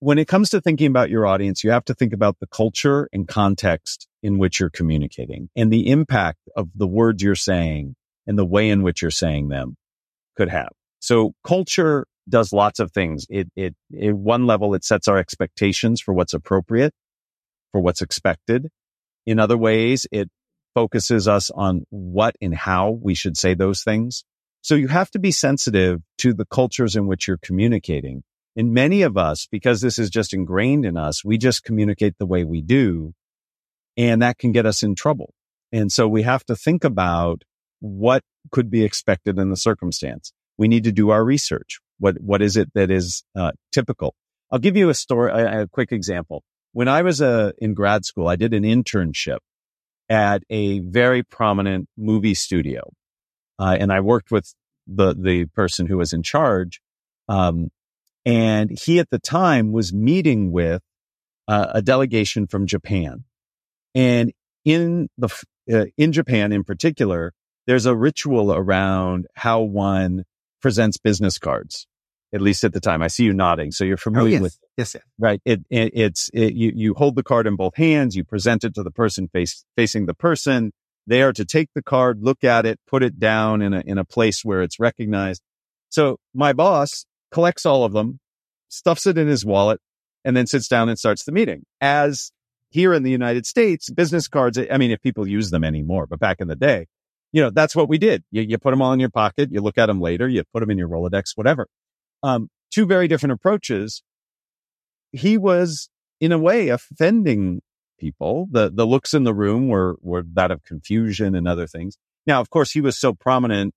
[0.05, 3.09] When it comes to thinking about your audience, you have to think about the culture
[3.11, 8.39] and context in which you're communicating and the impact of the words you're saying and
[8.39, 9.79] the way in which you're saying them
[10.37, 10.69] could have.
[11.01, 13.27] So culture does lots of things.
[13.31, 16.93] It, it, at one level, it sets our expectations for what's appropriate,
[17.73, 18.69] for what's expected.
[19.25, 20.29] In other ways, it
[20.75, 24.23] focuses us on what and how we should say those things.
[24.61, 28.23] So you have to be sensitive to the cultures in which you're communicating.
[28.57, 32.27] And many of us, because this is just ingrained in us, we just communicate the
[32.27, 33.15] way we do.
[33.97, 35.35] And that can get us in trouble.
[35.73, 37.43] And so we have to think about
[37.81, 40.33] what could be expected in the circumstance.
[40.57, 41.81] We need to do our research.
[41.99, 44.15] What, what is it that is uh, typical?
[44.51, 46.45] I'll give you a story, a, a quick example.
[46.73, 49.39] When I was uh, in grad school, I did an internship
[50.09, 52.93] at a very prominent movie studio.
[53.59, 54.55] Uh, and I worked with
[54.87, 56.81] the, the person who was in charge.
[57.29, 57.71] Um,
[58.25, 60.83] and he at the time was meeting with
[61.49, 63.25] uh, a delegation from Japan.
[63.95, 64.33] And
[64.65, 65.29] in the,
[65.73, 67.33] uh, in Japan in particular,
[67.67, 70.25] there's a ritual around how one
[70.61, 71.87] presents business cards,
[72.33, 73.03] at least at the time.
[73.03, 73.73] I see you nodding.
[73.73, 74.43] So you're familiar oh, yes.
[74.43, 75.05] with, yes, yes.
[75.19, 75.41] right?
[75.45, 78.17] It, it it's, it, you, you hold the card in both hands.
[78.17, 80.73] You present it to the person face, facing the person.
[81.07, 83.99] They are to take the card, look at it, put it down in a, in
[83.99, 85.43] a place where it's recognized.
[85.91, 88.21] So my boss collects all of them,
[88.69, 89.81] stuffs it in his wallet,
[90.25, 91.65] and then sits down and starts the meeting.
[91.81, 92.31] As
[92.71, 96.21] here in the United States, business cards, I mean, if people use them anymore, but
[96.21, 96.87] back in the day,
[97.33, 98.23] you know, that's what we did.
[98.31, 99.51] You, you put them all in your pocket.
[99.51, 100.29] You look at them later.
[100.29, 101.67] You put them in your Rolodex, whatever.
[102.23, 104.05] Um, two very different approaches.
[105.11, 107.63] He was in a way offending
[107.99, 108.47] people.
[108.53, 111.97] The, the looks in the room were, were that of confusion and other things.
[112.29, 113.75] Now, of course, he was so prominent.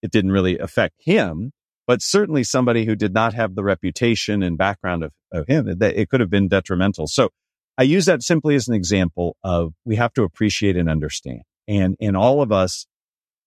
[0.00, 1.50] It didn't really affect him,
[1.86, 5.82] but certainly somebody who did not have the reputation and background of, of him, it,
[5.82, 7.06] it could have been detrimental.
[7.06, 7.30] So
[7.76, 11.42] I use that simply as an example of we have to appreciate and understand.
[11.66, 12.86] And, and all of us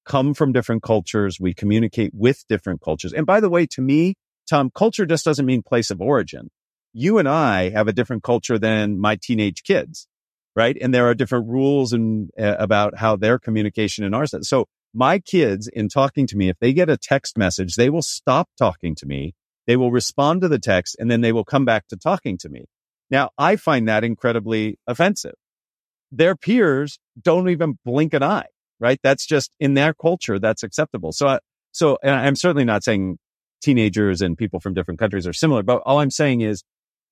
[0.06, 1.40] come from different cultures.
[1.40, 3.14] We communicate with different cultures.
[3.14, 4.16] And by the way, to me,
[4.50, 6.50] Tom, culture just doesn't mean place of origin.
[6.94, 10.08] You and I have a different culture than my teenage kids,
[10.56, 10.78] right?
[10.80, 14.36] And there are different rules and uh, about how their communication and ours.
[14.42, 18.02] So my kids in talking to me, if they get a text message, they will
[18.02, 19.34] stop talking to me.
[19.66, 22.50] They will respond to the text and then they will come back to talking to
[22.50, 22.66] me.
[23.10, 25.36] Now I find that incredibly offensive.
[26.12, 28.48] Their peers don't even blink an eye
[28.84, 29.00] right?
[29.02, 31.14] That's just in their culture, that's acceptable.
[31.14, 31.40] So, I,
[31.72, 33.18] so I'm certainly not saying
[33.62, 36.64] teenagers and people from different countries are similar, but all I'm saying is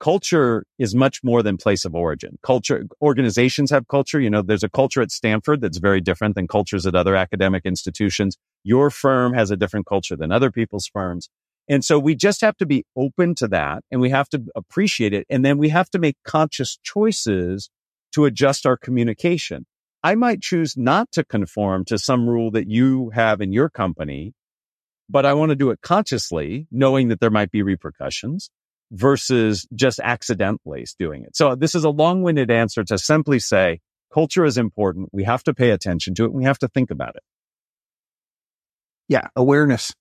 [0.02, 2.38] culture is much more than place of origin.
[2.42, 4.20] Culture, organizations have culture.
[4.20, 7.66] You know, there's a culture at Stanford that's very different than cultures at other academic
[7.66, 8.36] institutions.
[8.64, 11.30] Your firm has a different culture than other people's firms.
[11.70, 15.14] And so we just have to be open to that and we have to appreciate
[15.14, 15.28] it.
[15.30, 17.70] And then we have to make conscious choices
[18.14, 19.68] to adjust our communication.
[20.04, 24.34] I might choose not to conform to some rule that you have in your company,
[25.08, 28.50] but I want to do it consciously, knowing that there might be repercussions
[28.92, 31.36] versus just accidentally doing it.
[31.36, 33.80] So this is a long winded answer to simply say
[34.14, 35.10] culture is important.
[35.14, 36.28] We have to pay attention to it.
[36.28, 37.24] And we have to think about it.
[39.08, 39.28] Yeah.
[39.36, 39.94] Awareness.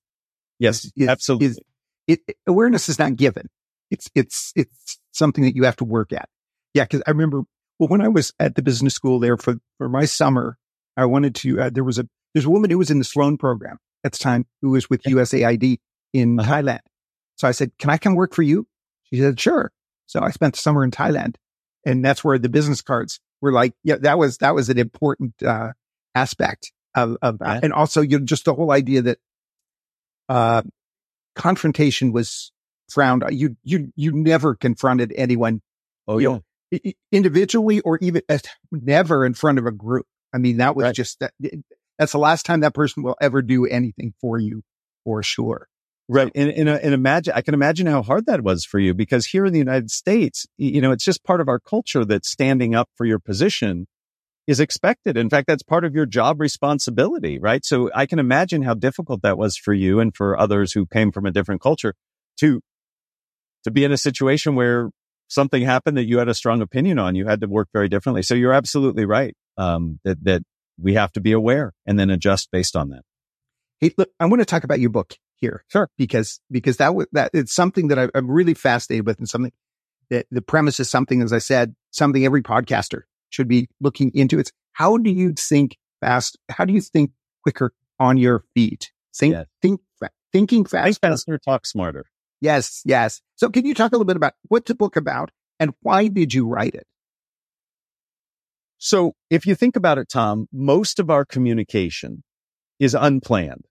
[0.59, 1.46] Yes, is, absolutely.
[1.46, 1.61] Is,
[2.07, 3.48] it, awareness is not given.
[3.90, 6.29] It's, it's, it's something that you have to work at.
[6.74, 6.85] Yeah.
[6.87, 7.42] Cause I remember
[7.79, 10.59] well, when I was at the business school there for, for my summer,
[10.96, 13.38] I wanted to, uh, there was a, there's a woman who was in the Sloan
[13.38, 15.79] program at the time who was with USAID
[16.12, 16.53] in uh-huh.
[16.53, 16.81] Thailand.
[17.37, 18.66] So I said, can I come work for you?
[19.12, 19.72] She said, sure.
[20.06, 21.36] So I spent the summer in Thailand
[21.84, 25.34] and that's where the business cards were like, yeah, that was, that was an important,
[25.42, 25.72] uh,
[26.14, 27.54] aspect of, of that.
[27.54, 27.60] Yeah.
[27.62, 29.18] And also, you know, just the whole idea that,
[30.28, 30.62] uh,
[31.36, 32.52] confrontation was
[32.88, 33.24] frowned.
[33.30, 35.62] You, you, you never confronted anyone.
[36.08, 36.28] Oh, yeah.
[36.28, 36.42] Know,
[37.10, 38.22] individually or even
[38.70, 40.06] never in front of a group.
[40.32, 40.94] I mean, that was right.
[40.94, 41.32] just that.
[41.98, 44.62] That's the last time that person will ever do anything for you,
[45.04, 45.66] for sure.
[46.12, 46.32] Right.
[46.34, 49.46] And, and, and imagine, I can imagine how hard that was for you because here
[49.46, 52.90] in the United States, you know, it's just part of our culture that standing up
[52.96, 53.86] for your position
[54.48, 55.16] is expected.
[55.16, 57.64] In fact, that's part of your job responsibility, right?
[57.64, 61.12] So I can imagine how difficult that was for you and for others who came
[61.12, 61.94] from a different culture
[62.40, 62.60] to,
[63.62, 64.90] to be in a situation where
[65.28, 68.22] something happened that you had a strong opinion on, you had to work very differently.
[68.22, 69.36] So you're absolutely right.
[69.56, 70.42] Um, that, that
[70.76, 73.02] we have to be aware and then adjust based on that.
[73.78, 75.64] Hey, look, I want to talk about your book here.
[75.68, 75.88] Sure.
[75.96, 79.53] Because, because that was, that it's something that I, I'm really fascinated with and something
[80.11, 84.38] that the premise is something, as I said, something every podcaster should be looking into.
[84.38, 86.38] It's how do you think fast?
[86.48, 88.92] How do you think quicker on your feet?
[89.14, 89.46] Think, yes.
[89.62, 89.81] think,
[90.33, 90.85] thinking fast.
[90.85, 92.07] Think faster, talk smarter.
[92.40, 93.20] Yes, yes.
[93.37, 96.33] So can you talk a little bit about what's the book about and why did
[96.33, 96.87] you write it?
[98.79, 102.22] So if you think about it, Tom, most of our communication
[102.79, 103.66] is unplanned.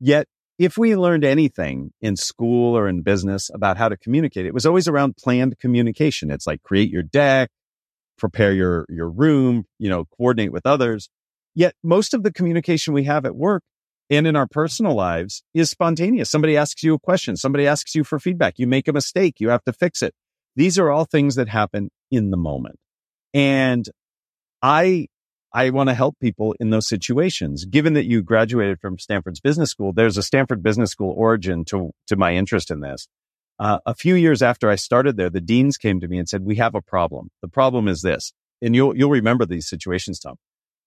[0.00, 0.26] Yet
[0.58, 4.66] if we learned anything in school or in business about how to communicate, it was
[4.66, 6.30] always around planned communication.
[6.30, 7.50] It's like create your deck,
[8.16, 11.10] prepare your, your room, you know, coordinate with others.
[11.54, 13.62] Yet most of the communication we have at work
[14.08, 16.30] and in our personal lives is spontaneous.
[16.30, 17.36] Somebody asks you a question.
[17.36, 18.54] Somebody asks you for feedback.
[18.58, 19.40] You make a mistake.
[19.40, 20.14] You have to fix it.
[20.54, 22.78] These are all things that happen in the moment.
[23.34, 23.86] And
[24.62, 25.08] I,
[25.52, 27.64] I want to help people in those situations.
[27.64, 31.92] Given that you graduated from Stanford's business school, there's a Stanford business school origin to,
[32.08, 33.08] to my interest in this.
[33.58, 36.42] Uh, a few years after I started there, the deans came to me and said,
[36.44, 37.30] we have a problem.
[37.40, 38.32] The problem is this.
[38.60, 40.36] And you'll, you'll remember these situations, Tom.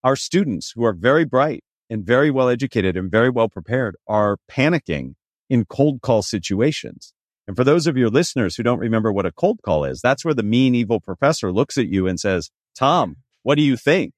[0.03, 4.37] Our students who are very bright, and very well educated and very well prepared are
[4.49, 5.15] panicking
[5.49, 7.13] in cold call situations.
[7.47, 10.23] And for those of your listeners who don't remember what a cold call is, that's
[10.23, 14.13] where the mean evil professor looks at you and says, Tom, what do you think?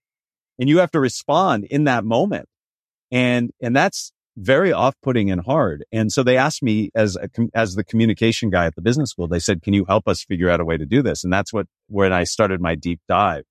[0.62, 2.48] And you have to respond in that moment.
[3.12, 5.84] And, and that's very off-putting and hard.
[5.92, 9.28] And so they asked me as a, as the communication guy at the business school,
[9.28, 11.24] they said, can you help us figure out a way to do this?
[11.24, 13.44] And that's what, when I started my deep dive.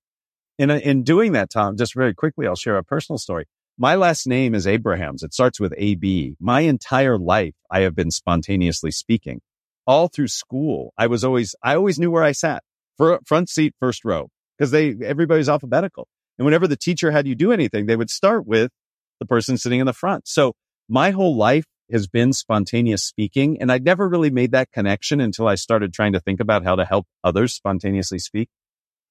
[0.57, 3.45] And uh, in doing that, Tom, just very quickly, I'll share a personal story.
[3.77, 5.21] My last name is Abrahams.
[5.21, 6.37] It starts with AB.
[6.39, 9.41] My entire life, I have been spontaneously speaking
[9.85, 10.93] all through school.
[10.97, 12.63] I was always, I always knew where I sat
[12.97, 16.07] for front seat, first row because they, everybody's alphabetical.
[16.41, 18.71] And whenever the teacher had you do anything, they would start with
[19.19, 20.27] the person sitting in the front.
[20.27, 20.53] So
[20.89, 23.61] my whole life has been spontaneous speaking.
[23.61, 26.75] And I'd never really made that connection until I started trying to think about how
[26.75, 28.49] to help others spontaneously speak.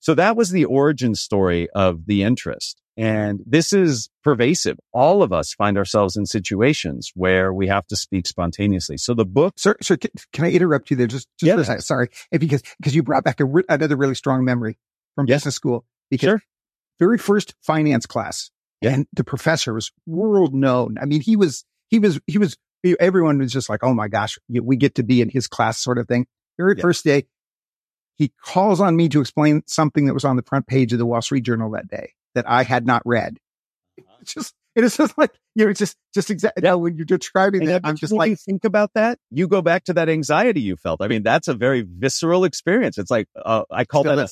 [0.01, 2.83] So that was the origin story of the interest.
[2.97, 4.79] And this is pervasive.
[4.93, 8.97] All of us find ourselves in situations where we have to speak spontaneously.
[8.97, 9.55] So the book.
[9.57, 11.55] Sir, sir can, can I interrupt you there just, just yeah.
[11.55, 11.83] for a second?
[11.83, 12.09] Sorry.
[12.33, 14.79] Because, because you brought back a, another really strong memory
[15.15, 15.43] from yes.
[15.43, 15.85] business school.
[16.11, 16.43] Because sure.
[17.01, 18.91] Very first finance class yeah.
[18.91, 20.99] and the professor was world known.
[21.01, 22.57] I mean, he was, he was, he was,
[23.01, 25.99] everyone was just like, Oh my gosh, we get to be in his class sort
[25.99, 26.27] of thing.
[26.59, 26.83] Very yeah.
[26.83, 27.27] first day,
[28.17, 31.07] he calls on me to explain something that was on the front page of the
[31.07, 33.39] Wall Street Journal that day that I had not read.
[33.99, 34.17] Uh-huh.
[34.21, 36.75] It's just, it is just like, you know, just, just exactly yeah.
[36.75, 39.85] when you're describing and that, I'm just like, you think about that, you go back
[39.85, 41.01] to that anxiety you felt.
[41.01, 42.99] I mean, that's a very visceral experience.
[42.99, 44.29] It's like, uh, I call that, a,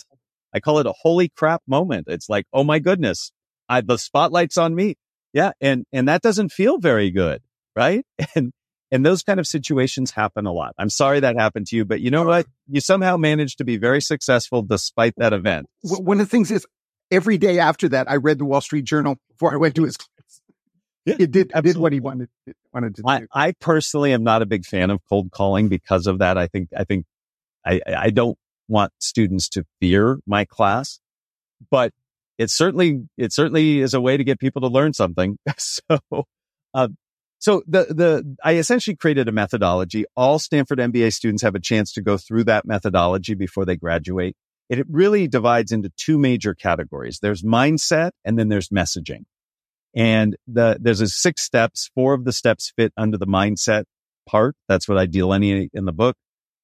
[0.55, 2.07] I call it a holy crap moment.
[2.09, 3.32] It's like, oh my goodness,
[3.68, 4.96] I, the spotlight's on me.
[5.32, 5.53] Yeah.
[5.61, 7.42] And, and that doesn't feel very good.
[7.76, 8.05] Right.
[8.34, 8.53] And,
[8.90, 10.74] and those kind of situations happen a lot.
[10.78, 12.46] I'm sorry that happened to you, but you know what?
[12.68, 15.66] You somehow managed to be very successful despite that event.
[15.82, 16.66] One of the things is
[17.11, 19.96] every day after that, I read the Wall Street Journal before I went to his
[19.96, 20.40] class.
[21.05, 21.72] Yeah, it did absolutely.
[21.72, 22.28] did what he wanted
[22.72, 23.26] wanted to I, do.
[23.32, 26.36] I personally am not a big fan of cold calling because of that.
[26.36, 27.07] I think I think
[27.64, 28.38] I I don't
[28.69, 31.01] want students to fear my class,
[31.71, 31.93] but
[32.39, 35.39] it certainly it certainly is a way to get people to learn something.
[35.59, 35.99] So,
[36.75, 36.89] uh,
[37.39, 40.05] so the the I essentially created a methodology.
[40.16, 44.37] All Stanford MBA students have a chance to go through that methodology before they graduate
[44.69, 47.21] it really divides into two major categories.
[47.21, 49.25] There's mindset and then there's messaging.
[49.95, 51.91] And the, there's a six steps.
[51.95, 53.85] Four of the steps fit under the mindset
[54.27, 54.55] part.
[54.69, 56.16] That's what I delineate in the book.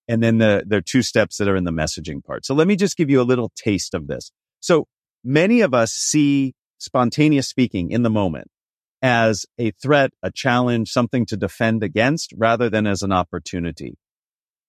[0.09, 2.45] And then the, there are two steps that are in the messaging part.
[2.45, 4.31] So let me just give you a little taste of this.
[4.61, 4.87] So
[5.23, 8.49] many of us see spontaneous speaking in the moment
[9.03, 13.97] as a threat, a challenge, something to defend against rather than as an opportunity.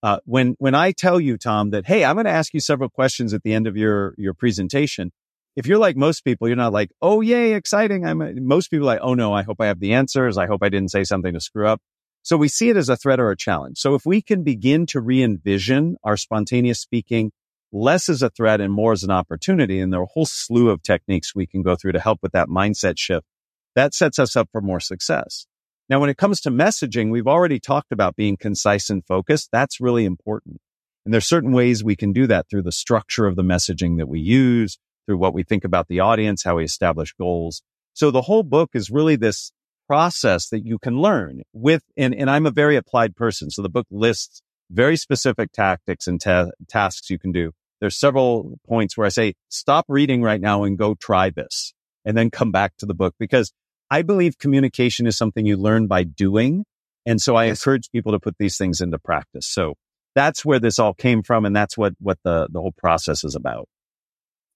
[0.03, 2.89] Uh, when when I tell you, Tom, that hey, I'm going to ask you several
[2.89, 5.11] questions at the end of your your presentation.
[5.55, 8.05] If you're like most people, you're not like, oh yay, exciting.
[8.05, 10.37] I'm most people like, oh no, I hope I have the answers.
[10.37, 11.81] I hope I didn't say something to screw up.
[12.25, 13.77] So we see it as a threat or a challenge.
[13.77, 17.31] So if we can begin to re-envision our spontaneous speaking
[17.71, 20.71] less as a threat and more as an opportunity, and there are a whole slew
[20.71, 23.27] of techniques we can go through to help with that mindset shift,
[23.75, 25.45] that sets us up for more success.
[25.87, 29.49] Now, when it comes to messaging, we've already talked about being concise and focused.
[29.51, 30.57] That's really important.
[31.05, 34.07] And there's certain ways we can do that through the structure of the messaging that
[34.07, 37.61] we use, through what we think about the audience, how we establish goals.
[37.93, 39.51] So the whole book is really this
[39.87, 43.49] process that you can learn with, and, and I'm a very applied person.
[43.49, 47.51] So the book lists very specific tactics and ta- tasks you can do.
[47.81, 51.73] There's several points where I say, stop reading right now and go try this
[52.03, 53.51] and then come back to the book because
[53.91, 56.65] I believe communication is something you learn by doing.
[57.05, 57.59] And so I yes.
[57.59, 59.45] encourage people to put these things into practice.
[59.45, 59.75] So
[60.15, 61.45] that's where this all came from.
[61.45, 63.67] And that's what, what the, the whole process is about.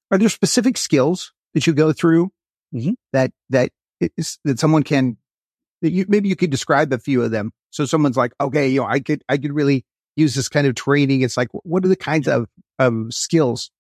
[0.10, 2.32] Are there specific skills that you go through
[2.74, 2.94] mm-hmm.
[3.14, 3.70] that, that
[4.18, 5.18] is, that someone can,
[5.82, 7.52] you, maybe you could describe a few of them.
[7.72, 10.76] So someone's like, okay, you know, I could, I could really use this kind of
[10.76, 11.22] training.
[11.22, 13.72] It's like, what are the kinds of, of skills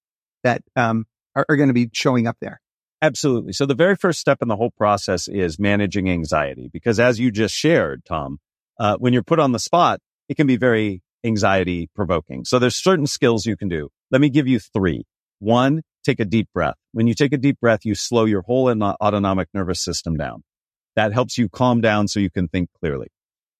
[0.43, 2.61] that, um, are, are going to be showing up there?
[3.01, 3.53] Absolutely.
[3.53, 7.31] So the very first step in the whole process is managing anxiety because as you
[7.31, 8.39] just shared, Tom,
[8.79, 12.45] uh, when you're put on the spot, it can be very anxiety provoking.
[12.45, 13.89] So there's certain skills you can do.
[14.11, 15.05] Let me give you three.
[15.39, 16.75] One, take a deep breath.
[16.91, 20.43] When you take a deep breath, you slow your whole autonomic nervous system down.
[20.95, 23.07] That helps you calm down so you can think clearly.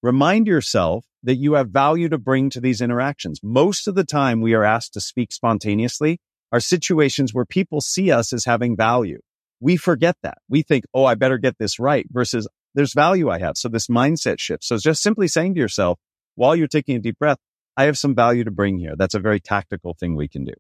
[0.02, 3.40] Remind yourself that you have value to bring to these interactions.
[3.44, 6.20] Most of the time we are asked to speak spontaneously
[6.52, 9.20] are situations where people see us as having value
[9.60, 10.38] we forget that.
[10.48, 13.58] We think, oh, I better get this right versus there's value I have.
[13.58, 14.64] So this mindset shift.
[14.64, 16.00] So just simply saying to yourself
[16.36, 17.38] while you're taking a deep breath,
[17.76, 18.96] I have some value to bring here.
[18.98, 20.54] That's a very tactical thing we can do.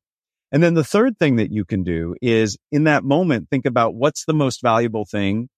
[0.51, 3.93] And then the third thing that you can do is in that moment, think about
[3.93, 5.49] what's the most valuable thing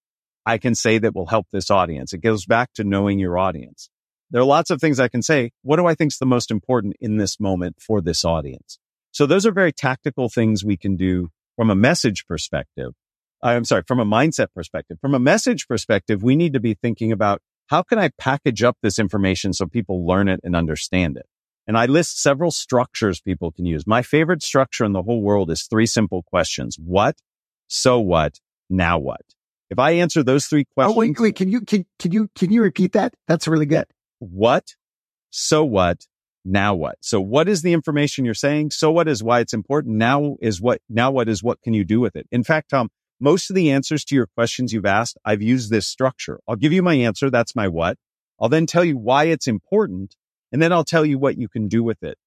[0.45, 2.13] I can say that will help this audience.
[2.13, 3.89] It goes back to knowing your audience.
[4.31, 5.51] there are lots of things I can say.
[5.61, 8.79] What do I think is the most important in this moment for this audience?
[9.11, 12.93] So those are very tactical things we can do from a message perspective.
[13.43, 14.97] Uh, I'm sorry, from a mindset perspective.
[15.01, 18.77] From a message perspective, we need to be thinking about how can I package up
[18.81, 21.25] this information so people learn it and understand it?
[21.67, 23.85] And I list several structures people can use.
[23.85, 26.77] My favorite structure in the whole world is three simple questions.
[26.77, 27.17] What?
[27.67, 28.39] So what?
[28.69, 29.21] Now what?
[29.71, 30.95] If I answer those three questions.
[30.95, 33.13] Oh, wait, wait, can you, can, can you, can you repeat that?
[33.27, 33.85] That's really good.
[34.19, 34.75] What?
[35.29, 36.05] So what?
[36.43, 36.97] Now what?
[36.99, 38.71] So what is the information you're saying?
[38.71, 39.95] So what is why it's important?
[39.95, 42.27] Now is what, now what is what can you do with it?
[42.31, 42.89] In fact, Tom,
[43.21, 46.41] most of the answers to your questions you've asked, I've used this structure.
[46.47, 47.29] I'll give you my answer.
[47.29, 47.97] That's my what.
[48.41, 50.17] I'll then tell you why it's important.
[50.51, 52.17] And then I'll tell you what you can do with it.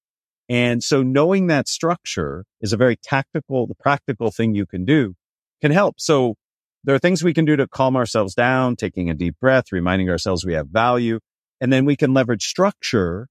[0.49, 5.15] And so knowing that structure is a very tactical, the practical thing you can do
[5.61, 5.99] can help.
[5.99, 6.37] So
[6.85, 10.09] there are things we can do to calm ourselves down, taking a deep breath, reminding
[10.09, 11.19] ourselves we have value.
[11.59, 13.27] And then we can leverage structure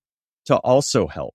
[0.46, 1.34] to also help.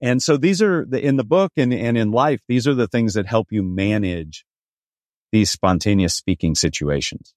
[0.00, 2.88] And so these are the, in the book and, and in life, these are the
[2.88, 4.44] things that help you manage
[5.32, 7.32] these spontaneous speaking situations.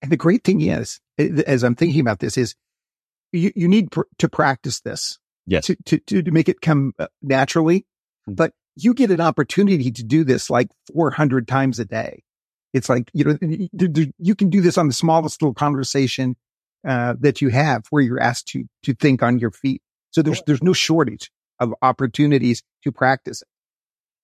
[0.00, 2.54] And the great thing is, as I'm thinking about this, is
[3.32, 5.18] you, you need pr- to practice this.
[5.46, 5.66] Yes.
[5.66, 7.80] To, to, to, to make it come uh, naturally.
[7.80, 8.34] Mm-hmm.
[8.34, 12.22] But you get an opportunity to do this like 400 times a day.
[12.72, 13.38] It's like, you know,
[14.18, 16.36] you can do this on the smallest little conversation
[16.86, 19.82] uh, that you have where you're asked to, to think on your feet.
[20.10, 23.48] So there's, there's no shortage of opportunities to practice it.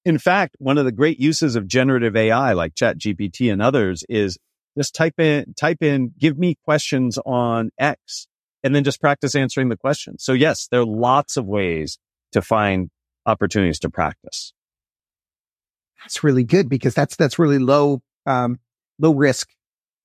[0.09, 4.05] In fact, one of the great uses of generative AI like chat GPT and others
[4.09, 4.39] is
[4.77, 8.27] just type in, type in, give me questions on X
[8.63, 10.19] and then just practice answering the question.
[10.19, 11.99] So yes, there are lots of ways
[12.33, 12.91] to find
[13.25, 14.53] opportunities to practice.
[16.03, 18.59] That's really good because that's, that's really low, um,
[18.99, 19.49] low risk,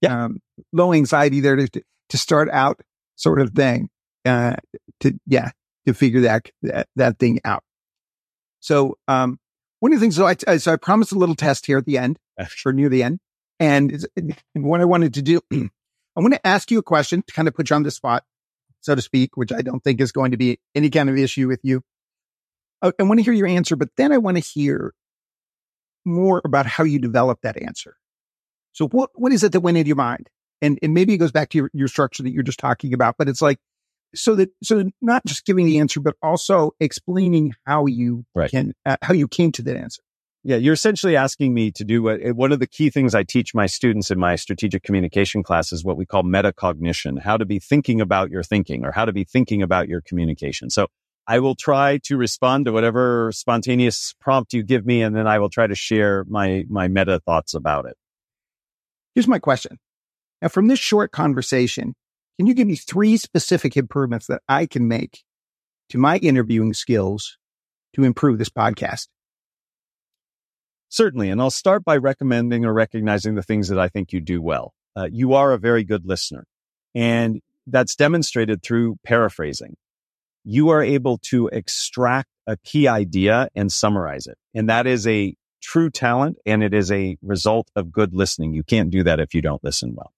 [0.01, 0.25] yeah.
[0.25, 0.39] um,
[0.71, 2.81] low anxiety there to, to start out
[3.15, 3.89] sort of thing,
[4.25, 4.55] uh,
[5.01, 5.51] to, yeah,
[5.85, 7.63] to figure that, that, that thing out.
[8.59, 9.39] So, um,
[9.79, 11.97] one of the things, so I, so I promised a little test here at the
[11.97, 12.19] end,
[12.65, 13.19] or near the end.
[13.59, 17.33] And, and what I wanted to do, I want to ask you a question to
[17.33, 18.23] kind of put you on the spot,
[18.81, 21.47] so to speak, which I don't think is going to be any kind of issue
[21.47, 21.81] with you.
[22.81, 24.93] I, I want to hear your answer, but then I want to hear
[26.05, 27.95] more about how you develop that answer.
[28.73, 30.29] So what, what is it that went into your mind?
[30.61, 33.15] And, and maybe it goes back to your, your structure that you're just talking about,
[33.17, 33.59] but it's like,
[34.15, 38.49] so that so not just giving the answer, but also explaining how you right.
[38.49, 40.01] can uh, how you came to that answer.
[40.43, 43.53] Yeah, you're essentially asking me to do what one of the key things I teach
[43.53, 47.59] my students in my strategic communication class is what we call metacognition, how to be
[47.59, 50.69] thinking about your thinking or how to be thinking about your communication.
[50.69, 50.87] So
[51.27, 55.39] I will try to respond to whatever spontaneous prompt you give me, and then I
[55.39, 57.97] will try to share my my meta thoughts about it.
[59.15, 59.77] Here's my question.
[60.41, 61.95] Now, from this short conversation,
[62.37, 65.23] can you give me three specific improvements that I can make
[65.89, 67.37] to my interviewing skills
[67.95, 69.07] to improve this podcast?
[70.89, 71.29] Certainly.
[71.29, 74.73] And I'll start by recommending or recognizing the things that I think you do well.
[74.95, 76.45] Uh, you are a very good listener,
[76.95, 79.75] and that's demonstrated through paraphrasing.
[80.43, 84.37] You are able to extract a key idea and summarize it.
[84.55, 88.53] And that is a true talent and it is a result of good listening.
[88.53, 90.13] You can't do that if you don't listen well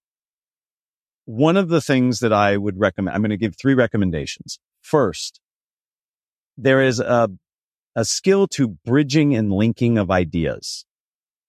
[1.26, 4.60] one of the things that I would recommend, I'm going to give three recommendations.
[4.82, 5.40] First,
[6.58, 7.30] there is a,
[7.96, 10.86] a skill to bridging and linking of ideas.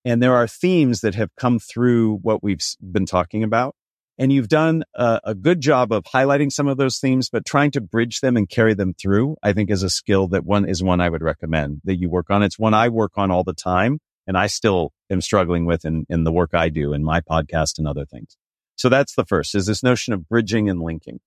[0.05, 3.75] And there are themes that have come through what we've been talking about.
[4.19, 7.71] And you've done a, a, good job of highlighting some of those themes, but trying
[7.73, 10.83] to bridge them and carry them through, I think is a skill that one is
[10.83, 12.43] one I would recommend that you work on.
[12.43, 14.01] It's one I work on all the time.
[14.27, 17.79] And I still am struggling with in, in the work I do in my podcast
[17.79, 18.37] and other things.
[18.77, 21.21] So that's the first is this notion of bridging and linking.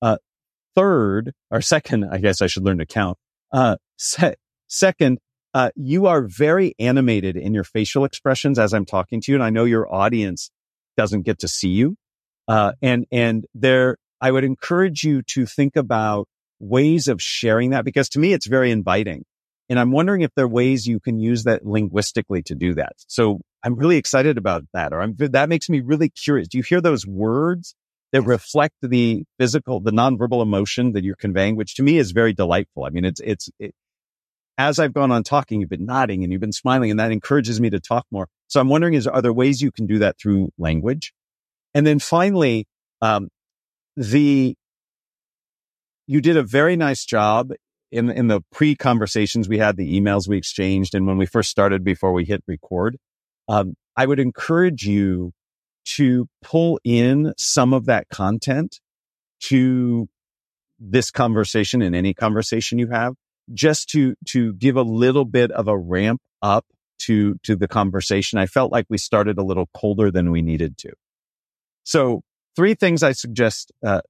[0.00, 0.16] Uh,
[0.74, 3.18] third or second, I guess I should learn to count.
[3.52, 4.36] Uh, se-
[4.68, 5.18] second,
[5.54, 9.36] uh, you are very animated in your facial expressions as I'm talking to you.
[9.36, 10.50] And I know your audience
[10.96, 11.96] doesn't get to see you.
[12.48, 16.28] Uh, and, and there, I would encourage you to think about
[16.60, 19.24] ways of sharing that because to me, it's very inviting.
[19.68, 22.92] And I'm wondering if there are ways you can use that linguistically to do that.
[23.06, 26.48] So I'm really excited about that, or I'm, that makes me really curious.
[26.48, 27.74] Do you hear those words
[28.12, 32.34] that reflect the physical, the nonverbal emotion that you're conveying, which to me is very
[32.34, 32.84] delightful.
[32.84, 33.74] I mean, it's, it's, it,
[34.58, 37.60] as I've gone on talking, you've been nodding and you've been smiling and that encourages
[37.60, 38.28] me to talk more.
[38.48, 41.14] So I'm wondering, is, are there ways you can do that through language?
[41.74, 42.66] And then finally,
[43.00, 43.28] um,
[43.96, 44.54] the,
[46.06, 47.52] you did a very nice job
[47.90, 51.50] in, in the pre conversations we had, the emails we exchanged, and when we first
[51.50, 52.96] started before we hit record
[53.48, 55.32] um, I would encourage you
[55.96, 58.80] to pull in some of that content
[59.48, 60.08] to
[60.78, 63.14] this conversation and any conversation you have
[63.52, 66.64] just to, to give a little bit of a ramp up
[67.00, 68.38] to, to the conversation.
[68.38, 70.92] I felt like we started a little colder than we needed to.
[71.84, 72.22] So
[72.56, 74.00] three things I suggest, uh,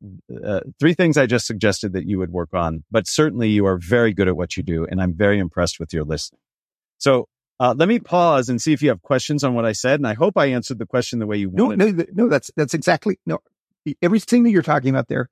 [0.44, 3.78] uh, three things I just suggested that you would work on, but certainly you are
[3.78, 4.84] very good at what you do.
[4.84, 6.40] And I'm very impressed with your listening.
[6.98, 7.28] So
[7.60, 10.00] uh, let me pause and see if you have questions on what I said.
[10.00, 11.96] And I hope I answered the question the way you no, wanted.
[11.96, 13.38] No, no, that's, that's exactly, no,
[14.02, 15.28] everything that you're talking about there.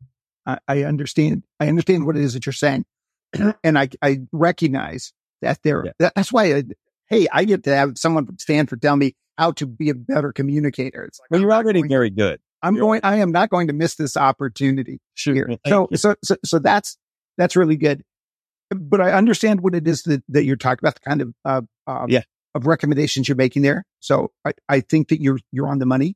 [0.46, 1.42] I, I understand.
[1.58, 2.84] I understand what it is that you're saying.
[3.64, 5.12] and I, I recognize
[5.42, 5.92] that there, yeah.
[5.98, 6.64] that, that's why, I,
[7.10, 10.32] hey, I get to have someone from Stanford tell me how to be a better
[10.32, 11.04] communicator.
[11.04, 12.40] It's like, well, you're already very good.
[12.62, 15.34] I'm you're going, I am not going to miss this opportunity sure.
[15.34, 15.48] here.
[15.66, 16.96] So, so, so, so that's,
[17.36, 18.02] that's really good.
[18.70, 21.62] But I understand what it is that, that you're talking about, the kind of, uh,
[21.86, 22.22] um, yeah.
[22.54, 23.84] of recommendations you're making there.
[24.00, 26.14] So I, I think that you're, you're on the money.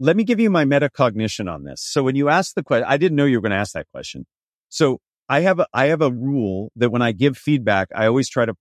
[0.00, 1.82] Let me give you my metacognition on this.
[1.82, 3.86] So when you ask the question, I didn't know you were going to ask that
[3.92, 4.26] question.
[4.70, 4.98] So
[5.28, 8.46] I have a, I have a rule that when I give feedback, I always try
[8.46, 8.54] to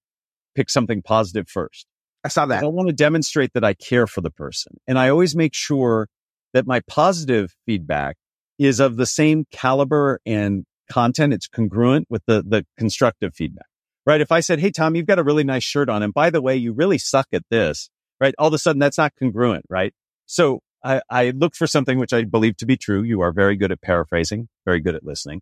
[0.59, 1.85] pick something positive first.
[2.25, 2.63] I saw that.
[2.63, 4.73] I want to demonstrate that I care for the person.
[4.87, 6.09] And I always make sure
[6.53, 8.17] that my positive feedback
[8.57, 11.31] is of the same caliber and content.
[11.33, 13.67] It's congruent with the, the constructive feedback,
[14.05, 14.19] right?
[14.19, 16.03] If I said, Hey, Tom, you've got a really nice shirt on.
[16.03, 17.89] And by the way, you really suck at this,
[18.19, 18.35] right?
[18.37, 19.93] All of a sudden that's not congruent, right?
[20.25, 23.01] So I, I look for something which I believe to be true.
[23.01, 25.41] You are very good at paraphrasing, very good at listening.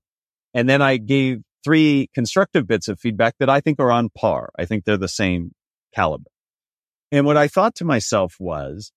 [0.54, 4.52] And then I gave three constructive bits of feedback that I think are on par.
[4.58, 5.52] I think they're the same
[5.94, 6.32] caliber.
[7.12, 8.94] And what I thought to myself was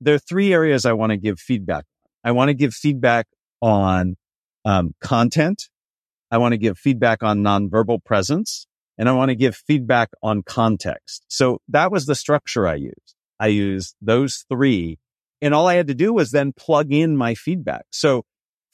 [0.00, 1.84] there are three areas I want to give feedback.
[2.24, 3.28] I want to give feedback
[3.62, 4.16] on
[4.64, 5.68] um, content.
[6.32, 8.66] I want to give feedback on nonverbal presence
[8.98, 11.24] and I want to give feedback on context.
[11.28, 13.14] So that was the structure I used.
[13.38, 14.98] I used those three
[15.40, 17.84] and all I had to do was then plug in my feedback.
[17.92, 18.24] So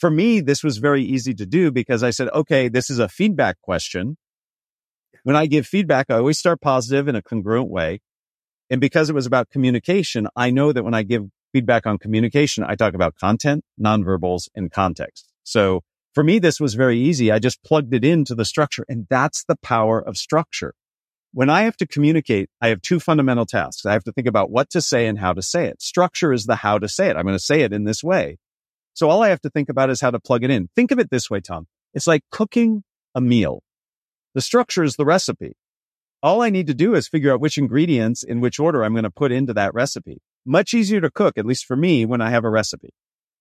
[0.05, 3.09] for me, this was very easy to do because I said, okay, this is a
[3.09, 4.19] feedback question.
[5.23, 8.03] When I give feedback, I always start positive in a congruent way.
[8.69, 11.23] And because it was about communication, I know that when I give
[11.55, 15.33] feedback on communication, I talk about content, nonverbals, and context.
[15.43, 15.81] So
[16.13, 17.33] for me, this was very easy.
[17.33, 20.75] I just plugged it into the structure and that's the power of structure.
[21.33, 23.87] When I have to communicate, I have two fundamental tasks.
[23.87, 25.81] I have to think about what to say and how to say it.
[25.81, 27.17] Structure is the how to say it.
[27.17, 28.37] I'm going to say it in this way.
[28.95, 30.69] So all I have to think about is how to plug it in.
[30.75, 31.67] Think of it this way, Tom.
[31.93, 32.83] It's like cooking
[33.15, 33.63] a meal.
[34.35, 35.57] The structure is the recipe.
[36.23, 39.05] All I need to do is figure out which ingredients in which order I'm going
[39.05, 40.23] to put into that recipe.
[40.47, 42.91] Much easier to cook, at least for me, when I have a recipe.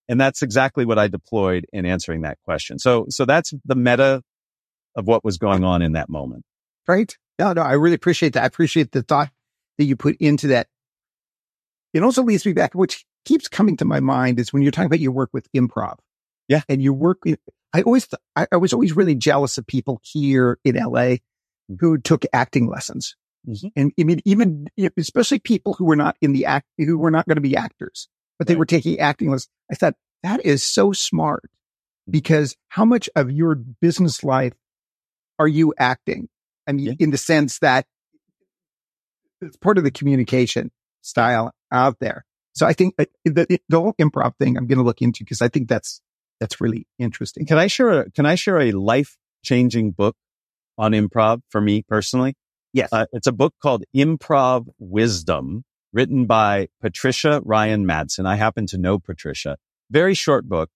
[0.10, 2.78] And that's exactly what I deployed in answering that question.
[2.78, 4.22] So, so that's the meta
[4.96, 6.44] of what was going on in that moment.
[6.88, 7.16] Right.
[7.40, 8.44] No, no, I really appreciate that.
[8.44, 9.30] I appreciate the thought
[9.78, 10.68] that you put into that.
[11.94, 14.88] It also leads me back, which keeps coming to my mind is when you're talking
[14.88, 15.98] about your work with improv.
[16.48, 16.62] Yeah.
[16.68, 17.20] And you work,
[17.74, 21.16] I always, I, I was always really jealous of people here in LA
[21.80, 23.16] who took acting lessons.
[23.48, 23.68] Mm-hmm.
[23.76, 24.68] And I mean, even
[24.98, 28.08] especially people who were not in the act, who were not going to be actors,
[28.38, 28.60] but they right.
[28.60, 29.50] were taking acting lessons.
[29.72, 31.44] I thought that is so smart
[32.10, 34.54] because how much of your business life
[35.40, 36.30] are you acting?
[36.68, 36.94] I mean, yeah.
[37.00, 37.86] in the sense that
[39.42, 40.72] it's part of the communication
[41.02, 42.26] style out there.
[42.54, 45.42] So I think uh, the, the whole improv thing I'm going to look into because
[45.42, 46.02] I think that's,
[46.40, 47.46] that's really interesting.
[47.46, 50.16] Can I share, a, can I share a life changing book
[50.78, 52.36] on improv for me personally.
[52.74, 52.90] Yes.
[52.92, 58.26] Uh, it's a book called Improv Wisdom written by Patricia Ryan Madson.
[58.26, 59.58] I happen to know Patricia.
[59.92, 60.70] Very short book.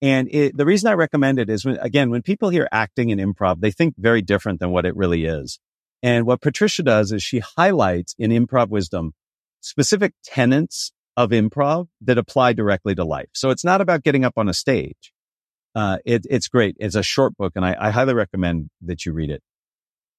[0.00, 3.20] And it, the reason I recommend it is when, again, when people hear acting and
[3.20, 5.58] improv, they think very different than what it really is.
[6.02, 9.12] And what Patricia does is she highlights in improv wisdom
[9.60, 13.28] specific tenets of improv that apply directly to life.
[13.34, 15.12] So it's not about getting up on a stage.
[15.74, 16.76] Uh, it, it's great.
[16.78, 19.42] It's a short book and I, I highly recommend that you read it.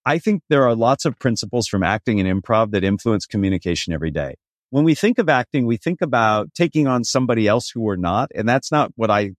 [0.06, 4.12] I think there are lots of principles from acting and improv that influence communication every
[4.12, 4.36] day.
[4.70, 8.30] When we think of acting, we think about taking on somebody else who we're not.
[8.36, 9.32] And that's not what I,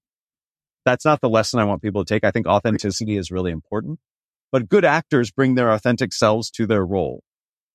[0.85, 2.25] that's not the lesson I want people to take.
[2.25, 3.99] I think authenticity is really important,
[4.51, 7.23] but good actors bring their authentic selves to their role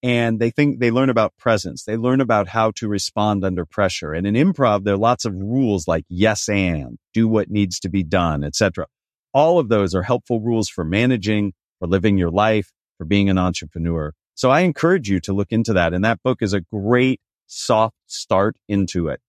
[0.04, 1.84] and they think they learn about presence.
[1.84, 4.14] They learn about how to respond under pressure.
[4.14, 7.89] And in improv, there are lots of rules like yes and do what needs to
[7.89, 8.88] be done, etc.
[9.34, 13.38] All of those are helpful rules for managing, for living your life, for being an
[13.38, 14.14] entrepreneur.
[14.34, 15.93] So I encourage you to look into that.
[15.93, 19.22] And that book is a great soft start into it.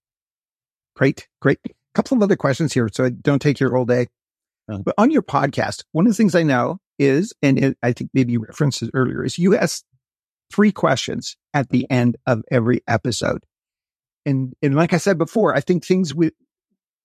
[0.94, 1.28] Great.
[1.40, 1.58] Great.
[1.66, 2.88] A couple of other questions here.
[2.92, 4.06] So don't take your whole day.
[4.68, 4.82] Uh-huh.
[4.84, 8.10] But on your podcast, one of the things I know is, and it, I think
[8.14, 9.84] maybe you referenced it earlier, is you ask
[10.52, 13.44] three questions at the end of every episode.
[14.26, 16.34] And, and like I said before, I think things with,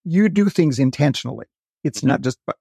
[0.03, 1.47] you do things intentionally.
[1.83, 2.07] It's mm-hmm.
[2.09, 2.53] not just by,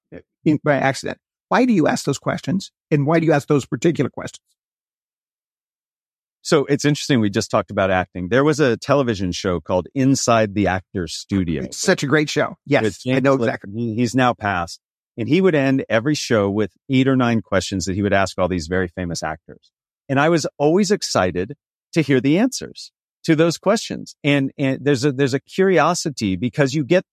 [0.44, 1.18] in, by accident.
[1.48, 2.72] Why do you ask those questions?
[2.90, 4.42] And why do you ask those particular questions?
[6.42, 7.20] So it's interesting.
[7.20, 8.28] We just talked about acting.
[8.28, 11.64] There was a television show called Inside the Actor's Studio.
[11.64, 12.54] It's such a great show.
[12.64, 13.72] Yes, I know exactly.
[13.94, 14.80] He's now passed.
[15.18, 18.38] And he would end every show with eight or nine questions that he would ask
[18.38, 19.72] all these very famous actors.
[20.08, 21.56] And I was always excited
[21.92, 22.92] to hear the answers
[23.24, 24.16] to those questions.
[24.22, 27.04] And, and there's a, there's a curiosity because you get,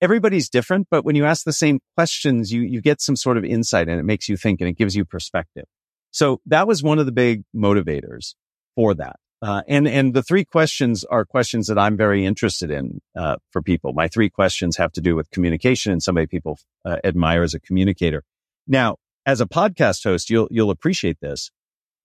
[0.00, 3.44] everybody's different, but when you ask the same questions, you, you get some sort of
[3.44, 5.64] insight and it makes you think and it gives you perspective.
[6.10, 8.34] So that was one of the big motivators
[8.74, 9.16] for that.
[9.42, 13.60] Uh, and and the three questions are questions that I'm very interested in uh, for
[13.60, 13.92] people.
[13.92, 17.60] My three questions have to do with communication, and somebody people uh, admire as a
[17.60, 18.22] communicator.
[18.66, 21.50] Now, as a podcast host, you'll you'll appreciate this.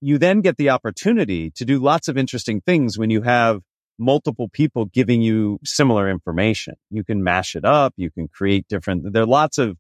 [0.02, 3.62] You then get the opportunity to do lots of interesting things when you have
[3.98, 6.76] multiple people giving you similar information.
[6.90, 7.94] You can mash it up.
[7.98, 9.12] You can create different.
[9.12, 9.78] There are lots of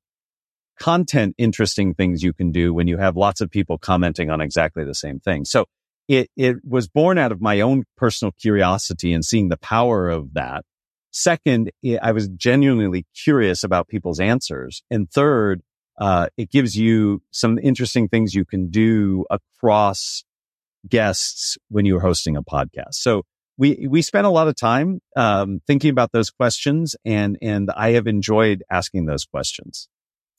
[0.79, 4.83] content, interesting things you can do when you have lots of people commenting on exactly
[4.83, 5.45] the same thing.
[5.45, 5.65] So
[6.07, 10.33] it, it was born out of my own personal curiosity and seeing the power of
[10.33, 10.63] that.
[11.11, 14.83] Second, I was genuinely curious about people's answers.
[14.91, 15.61] And third,
[15.99, 20.23] uh, it gives you some interesting things you can do across
[20.87, 22.93] guests when you're hosting a podcast.
[22.93, 23.23] So
[23.57, 27.91] we, we spent a lot of time, um, thinking about those questions and, and I
[27.91, 29.89] have enjoyed asking those questions.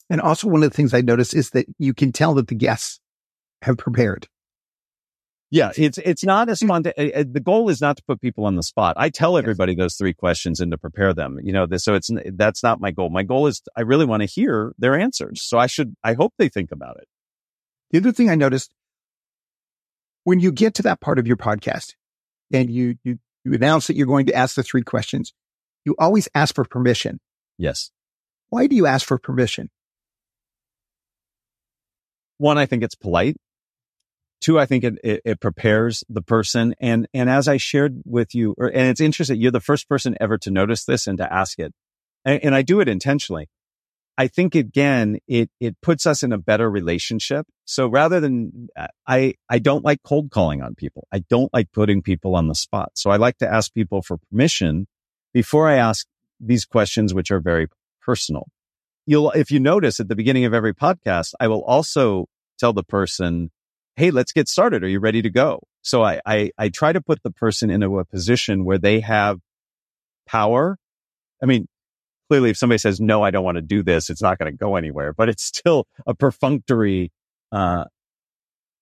[0.09, 2.55] And also one of the things I noticed is that you can tell that the
[2.55, 2.99] guests
[3.61, 4.27] have prepared.
[5.51, 6.93] Yeah, it's it's not a spontaneous.
[6.97, 8.95] Eh, eh, the goal is not to put people on the spot.
[8.97, 11.39] I tell everybody those three questions and to prepare them.
[11.43, 13.09] You know, so it's that's not my goal.
[13.09, 15.43] My goal is I really want to hear their answers.
[15.43, 17.07] So I should I hope they think about it.
[17.91, 18.73] The other thing I noticed
[20.23, 21.95] when you get to that part of your podcast
[22.53, 25.33] and you you you announce that you're going to ask the three questions,
[25.83, 27.19] you always ask for permission.
[27.57, 27.91] Yes.
[28.49, 29.69] Why do you ask for permission?
[32.37, 33.35] One, I think it's polite.
[34.41, 36.73] Two, I think it, it, it, prepares the person.
[36.81, 40.17] And, and as I shared with you, or, and it's interesting, you're the first person
[40.19, 41.73] ever to notice this and to ask it.
[42.25, 43.49] And, and I do it intentionally.
[44.17, 47.45] I think again, it, it puts us in a better relationship.
[47.65, 51.07] So rather than, uh, I, I don't like cold calling on people.
[51.11, 52.91] I don't like putting people on the spot.
[52.95, 54.87] So I like to ask people for permission
[55.33, 56.07] before I ask
[56.39, 57.67] these questions, which are very
[58.01, 58.47] personal.
[59.05, 62.27] You'll, if you notice at the beginning of every podcast, I will also
[62.59, 63.49] tell the person,
[63.95, 64.83] Hey, let's get started.
[64.83, 65.61] Are you ready to go?
[65.81, 69.39] So I, I, I try to put the person into a position where they have
[70.25, 70.77] power.
[71.41, 71.67] I mean,
[72.29, 74.57] clearly if somebody says, no, I don't want to do this, it's not going to
[74.57, 77.11] go anywhere, but it's still a perfunctory,
[77.51, 77.85] uh,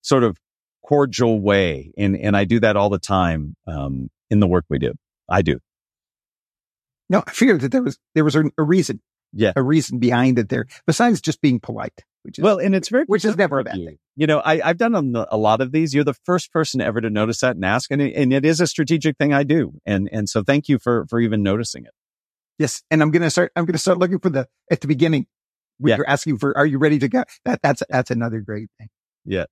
[0.01, 0.37] sort of
[0.85, 1.91] cordial way.
[1.97, 4.93] And, and I do that all the time, um, in the work we do.
[5.27, 5.59] I do.
[7.09, 9.01] No, I figured that there was, there was a, a reason.
[9.33, 9.53] Yeah.
[9.55, 12.03] A reason behind it there, besides just being polite.
[12.23, 13.97] Which is, well, and it's very, which is never a bad thing.
[14.15, 15.93] You know, I, have done a, a, lot of these.
[15.93, 18.59] You're the first person ever to notice that and ask, and it, and it is
[18.59, 19.79] a strategic thing I do.
[19.85, 21.93] And, and so thank you for, for even noticing it.
[22.57, 22.83] Yes.
[22.91, 25.27] And I'm going to start, I'm going to start looking for the, at the beginning,
[25.77, 25.95] when yeah.
[25.95, 27.23] you're asking for, are you ready to go?
[27.45, 28.89] That, that's, that's another great thing.
[29.23, 29.45] Yeah.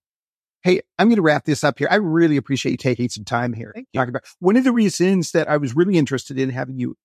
[0.63, 1.87] Hey, I'm going to wrap this up here.
[1.89, 3.73] I really appreciate you taking some time here.
[3.95, 6.97] Talking about one of the reasons that I was really interested in having you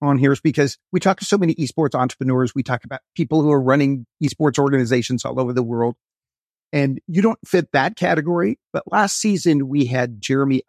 [0.00, 2.54] on here is because we talk to so many esports entrepreneurs.
[2.54, 5.96] We talk about people who are running esports organizations all over the world.
[6.72, 8.58] And you don't fit that category.
[8.72, 10.62] But last season we had Jeremy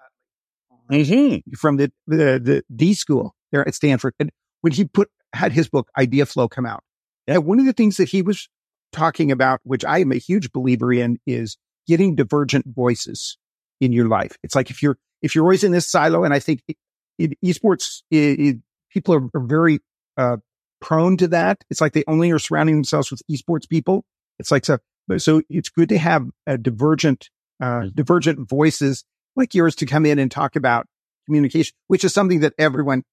[0.92, 1.54] mm-hmm.
[1.56, 4.14] from the, the, the D school there at Stanford.
[4.20, 6.84] And when he put, had his book Idea Flow come out,
[7.28, 8.50] and one of the things that he was
[8.92, 11.58] talking about, which I am a huge believer in is
[11.88, 13.38] getting divergent voices
[13.80, 14.38] in your life.
[14.44, 16.78] It's like if you're, if you're always in this silo, and I think it,
[17.18, 18.58] it, esports, it,
[18.92, 19.80] people are, are very
[20.18, 20.38] uh,
[20.82, 21.64] prone to that.
[21.70, 24.06] It's like they only are surrounding themselves with esports people.
[24.40, 24.80] It's like so.
[25.18, 27.30] So it's good to have a divergent,
[27.60, 27.88] uh, mm-hmm.
[27.96, 29.04] divergent voices
[29.36, 30.86] like yours to come in and talk about
[31.26, 33.04] communication, which is something that everyone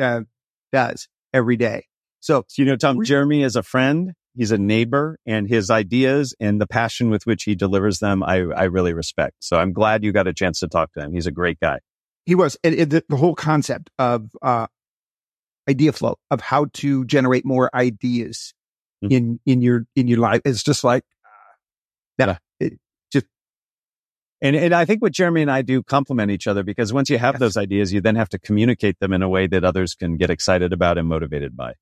[0.00, 0.22] uh,
[0.72, 1.86] does every day.
[2.20, 4.12] So, so, you know, Tom, Jeremy is a friend.
[4.34, 8.36] He's a neighbor and his ideas and the passion with which he delivers them, I,
[8.36, 9.36] I really respect.
[9.40, 11.12] So I'm glad you got a chance to talk to him.
[11.12, 11.80] He's a great guy.
[12.24, 12.56] He was.
[12.62, 14.68] And, and the, the, whole concept of, uh,
[15.68, 18.54] idea flow of how to generate more ideas
[19.04, 19.12] mm-hmm.
[19.12, 20.40] in in your in your life.
[20.44, 21.04] It's just like
[22.18, 22.40] that.
[22.60, 22.68] Yeah.
[23.12, 23.26] just
[24.40, 27.18] and and I think what Jeremy and I do complement each other because once you
[27.18, 27.40] have yes.
[27.40, 30.30] those ideas, you then have to communicate them in a way that others can get
[30.30, 31.74] excited about and motivated by.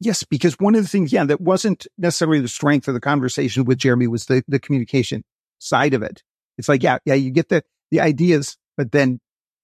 [0.00, 3.64] Yes, because one of the things, yeah, that wasn't necessarily the strength of the conversation
[3.64, 5.24] with Jeremy was the the communication
[5.58, 6.22] side of it.
[6.58, 9.20] It's like, yeah, yeah, you get the the ideas, but then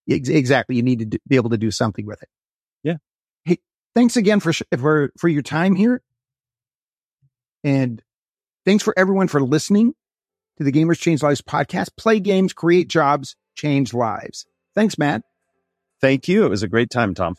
[0.09, 2.29] ex- exactly you need to d- be able to do something with it
[3.95, 6.03] thanks again for, for, for your time here.
[7.64, 8.03] And
[8.64, 9.95] thanks for everyone for listening
[10.59, 11.91] to the Gamers Change Lives podcast.
[11.97, 14.47] Play games, create jobs, change lives.
[14.74, 15.22] Thanks, Matt.
[16.01, 16.45] Thank you.
[16.45, 17.34] It was a great time, Tom.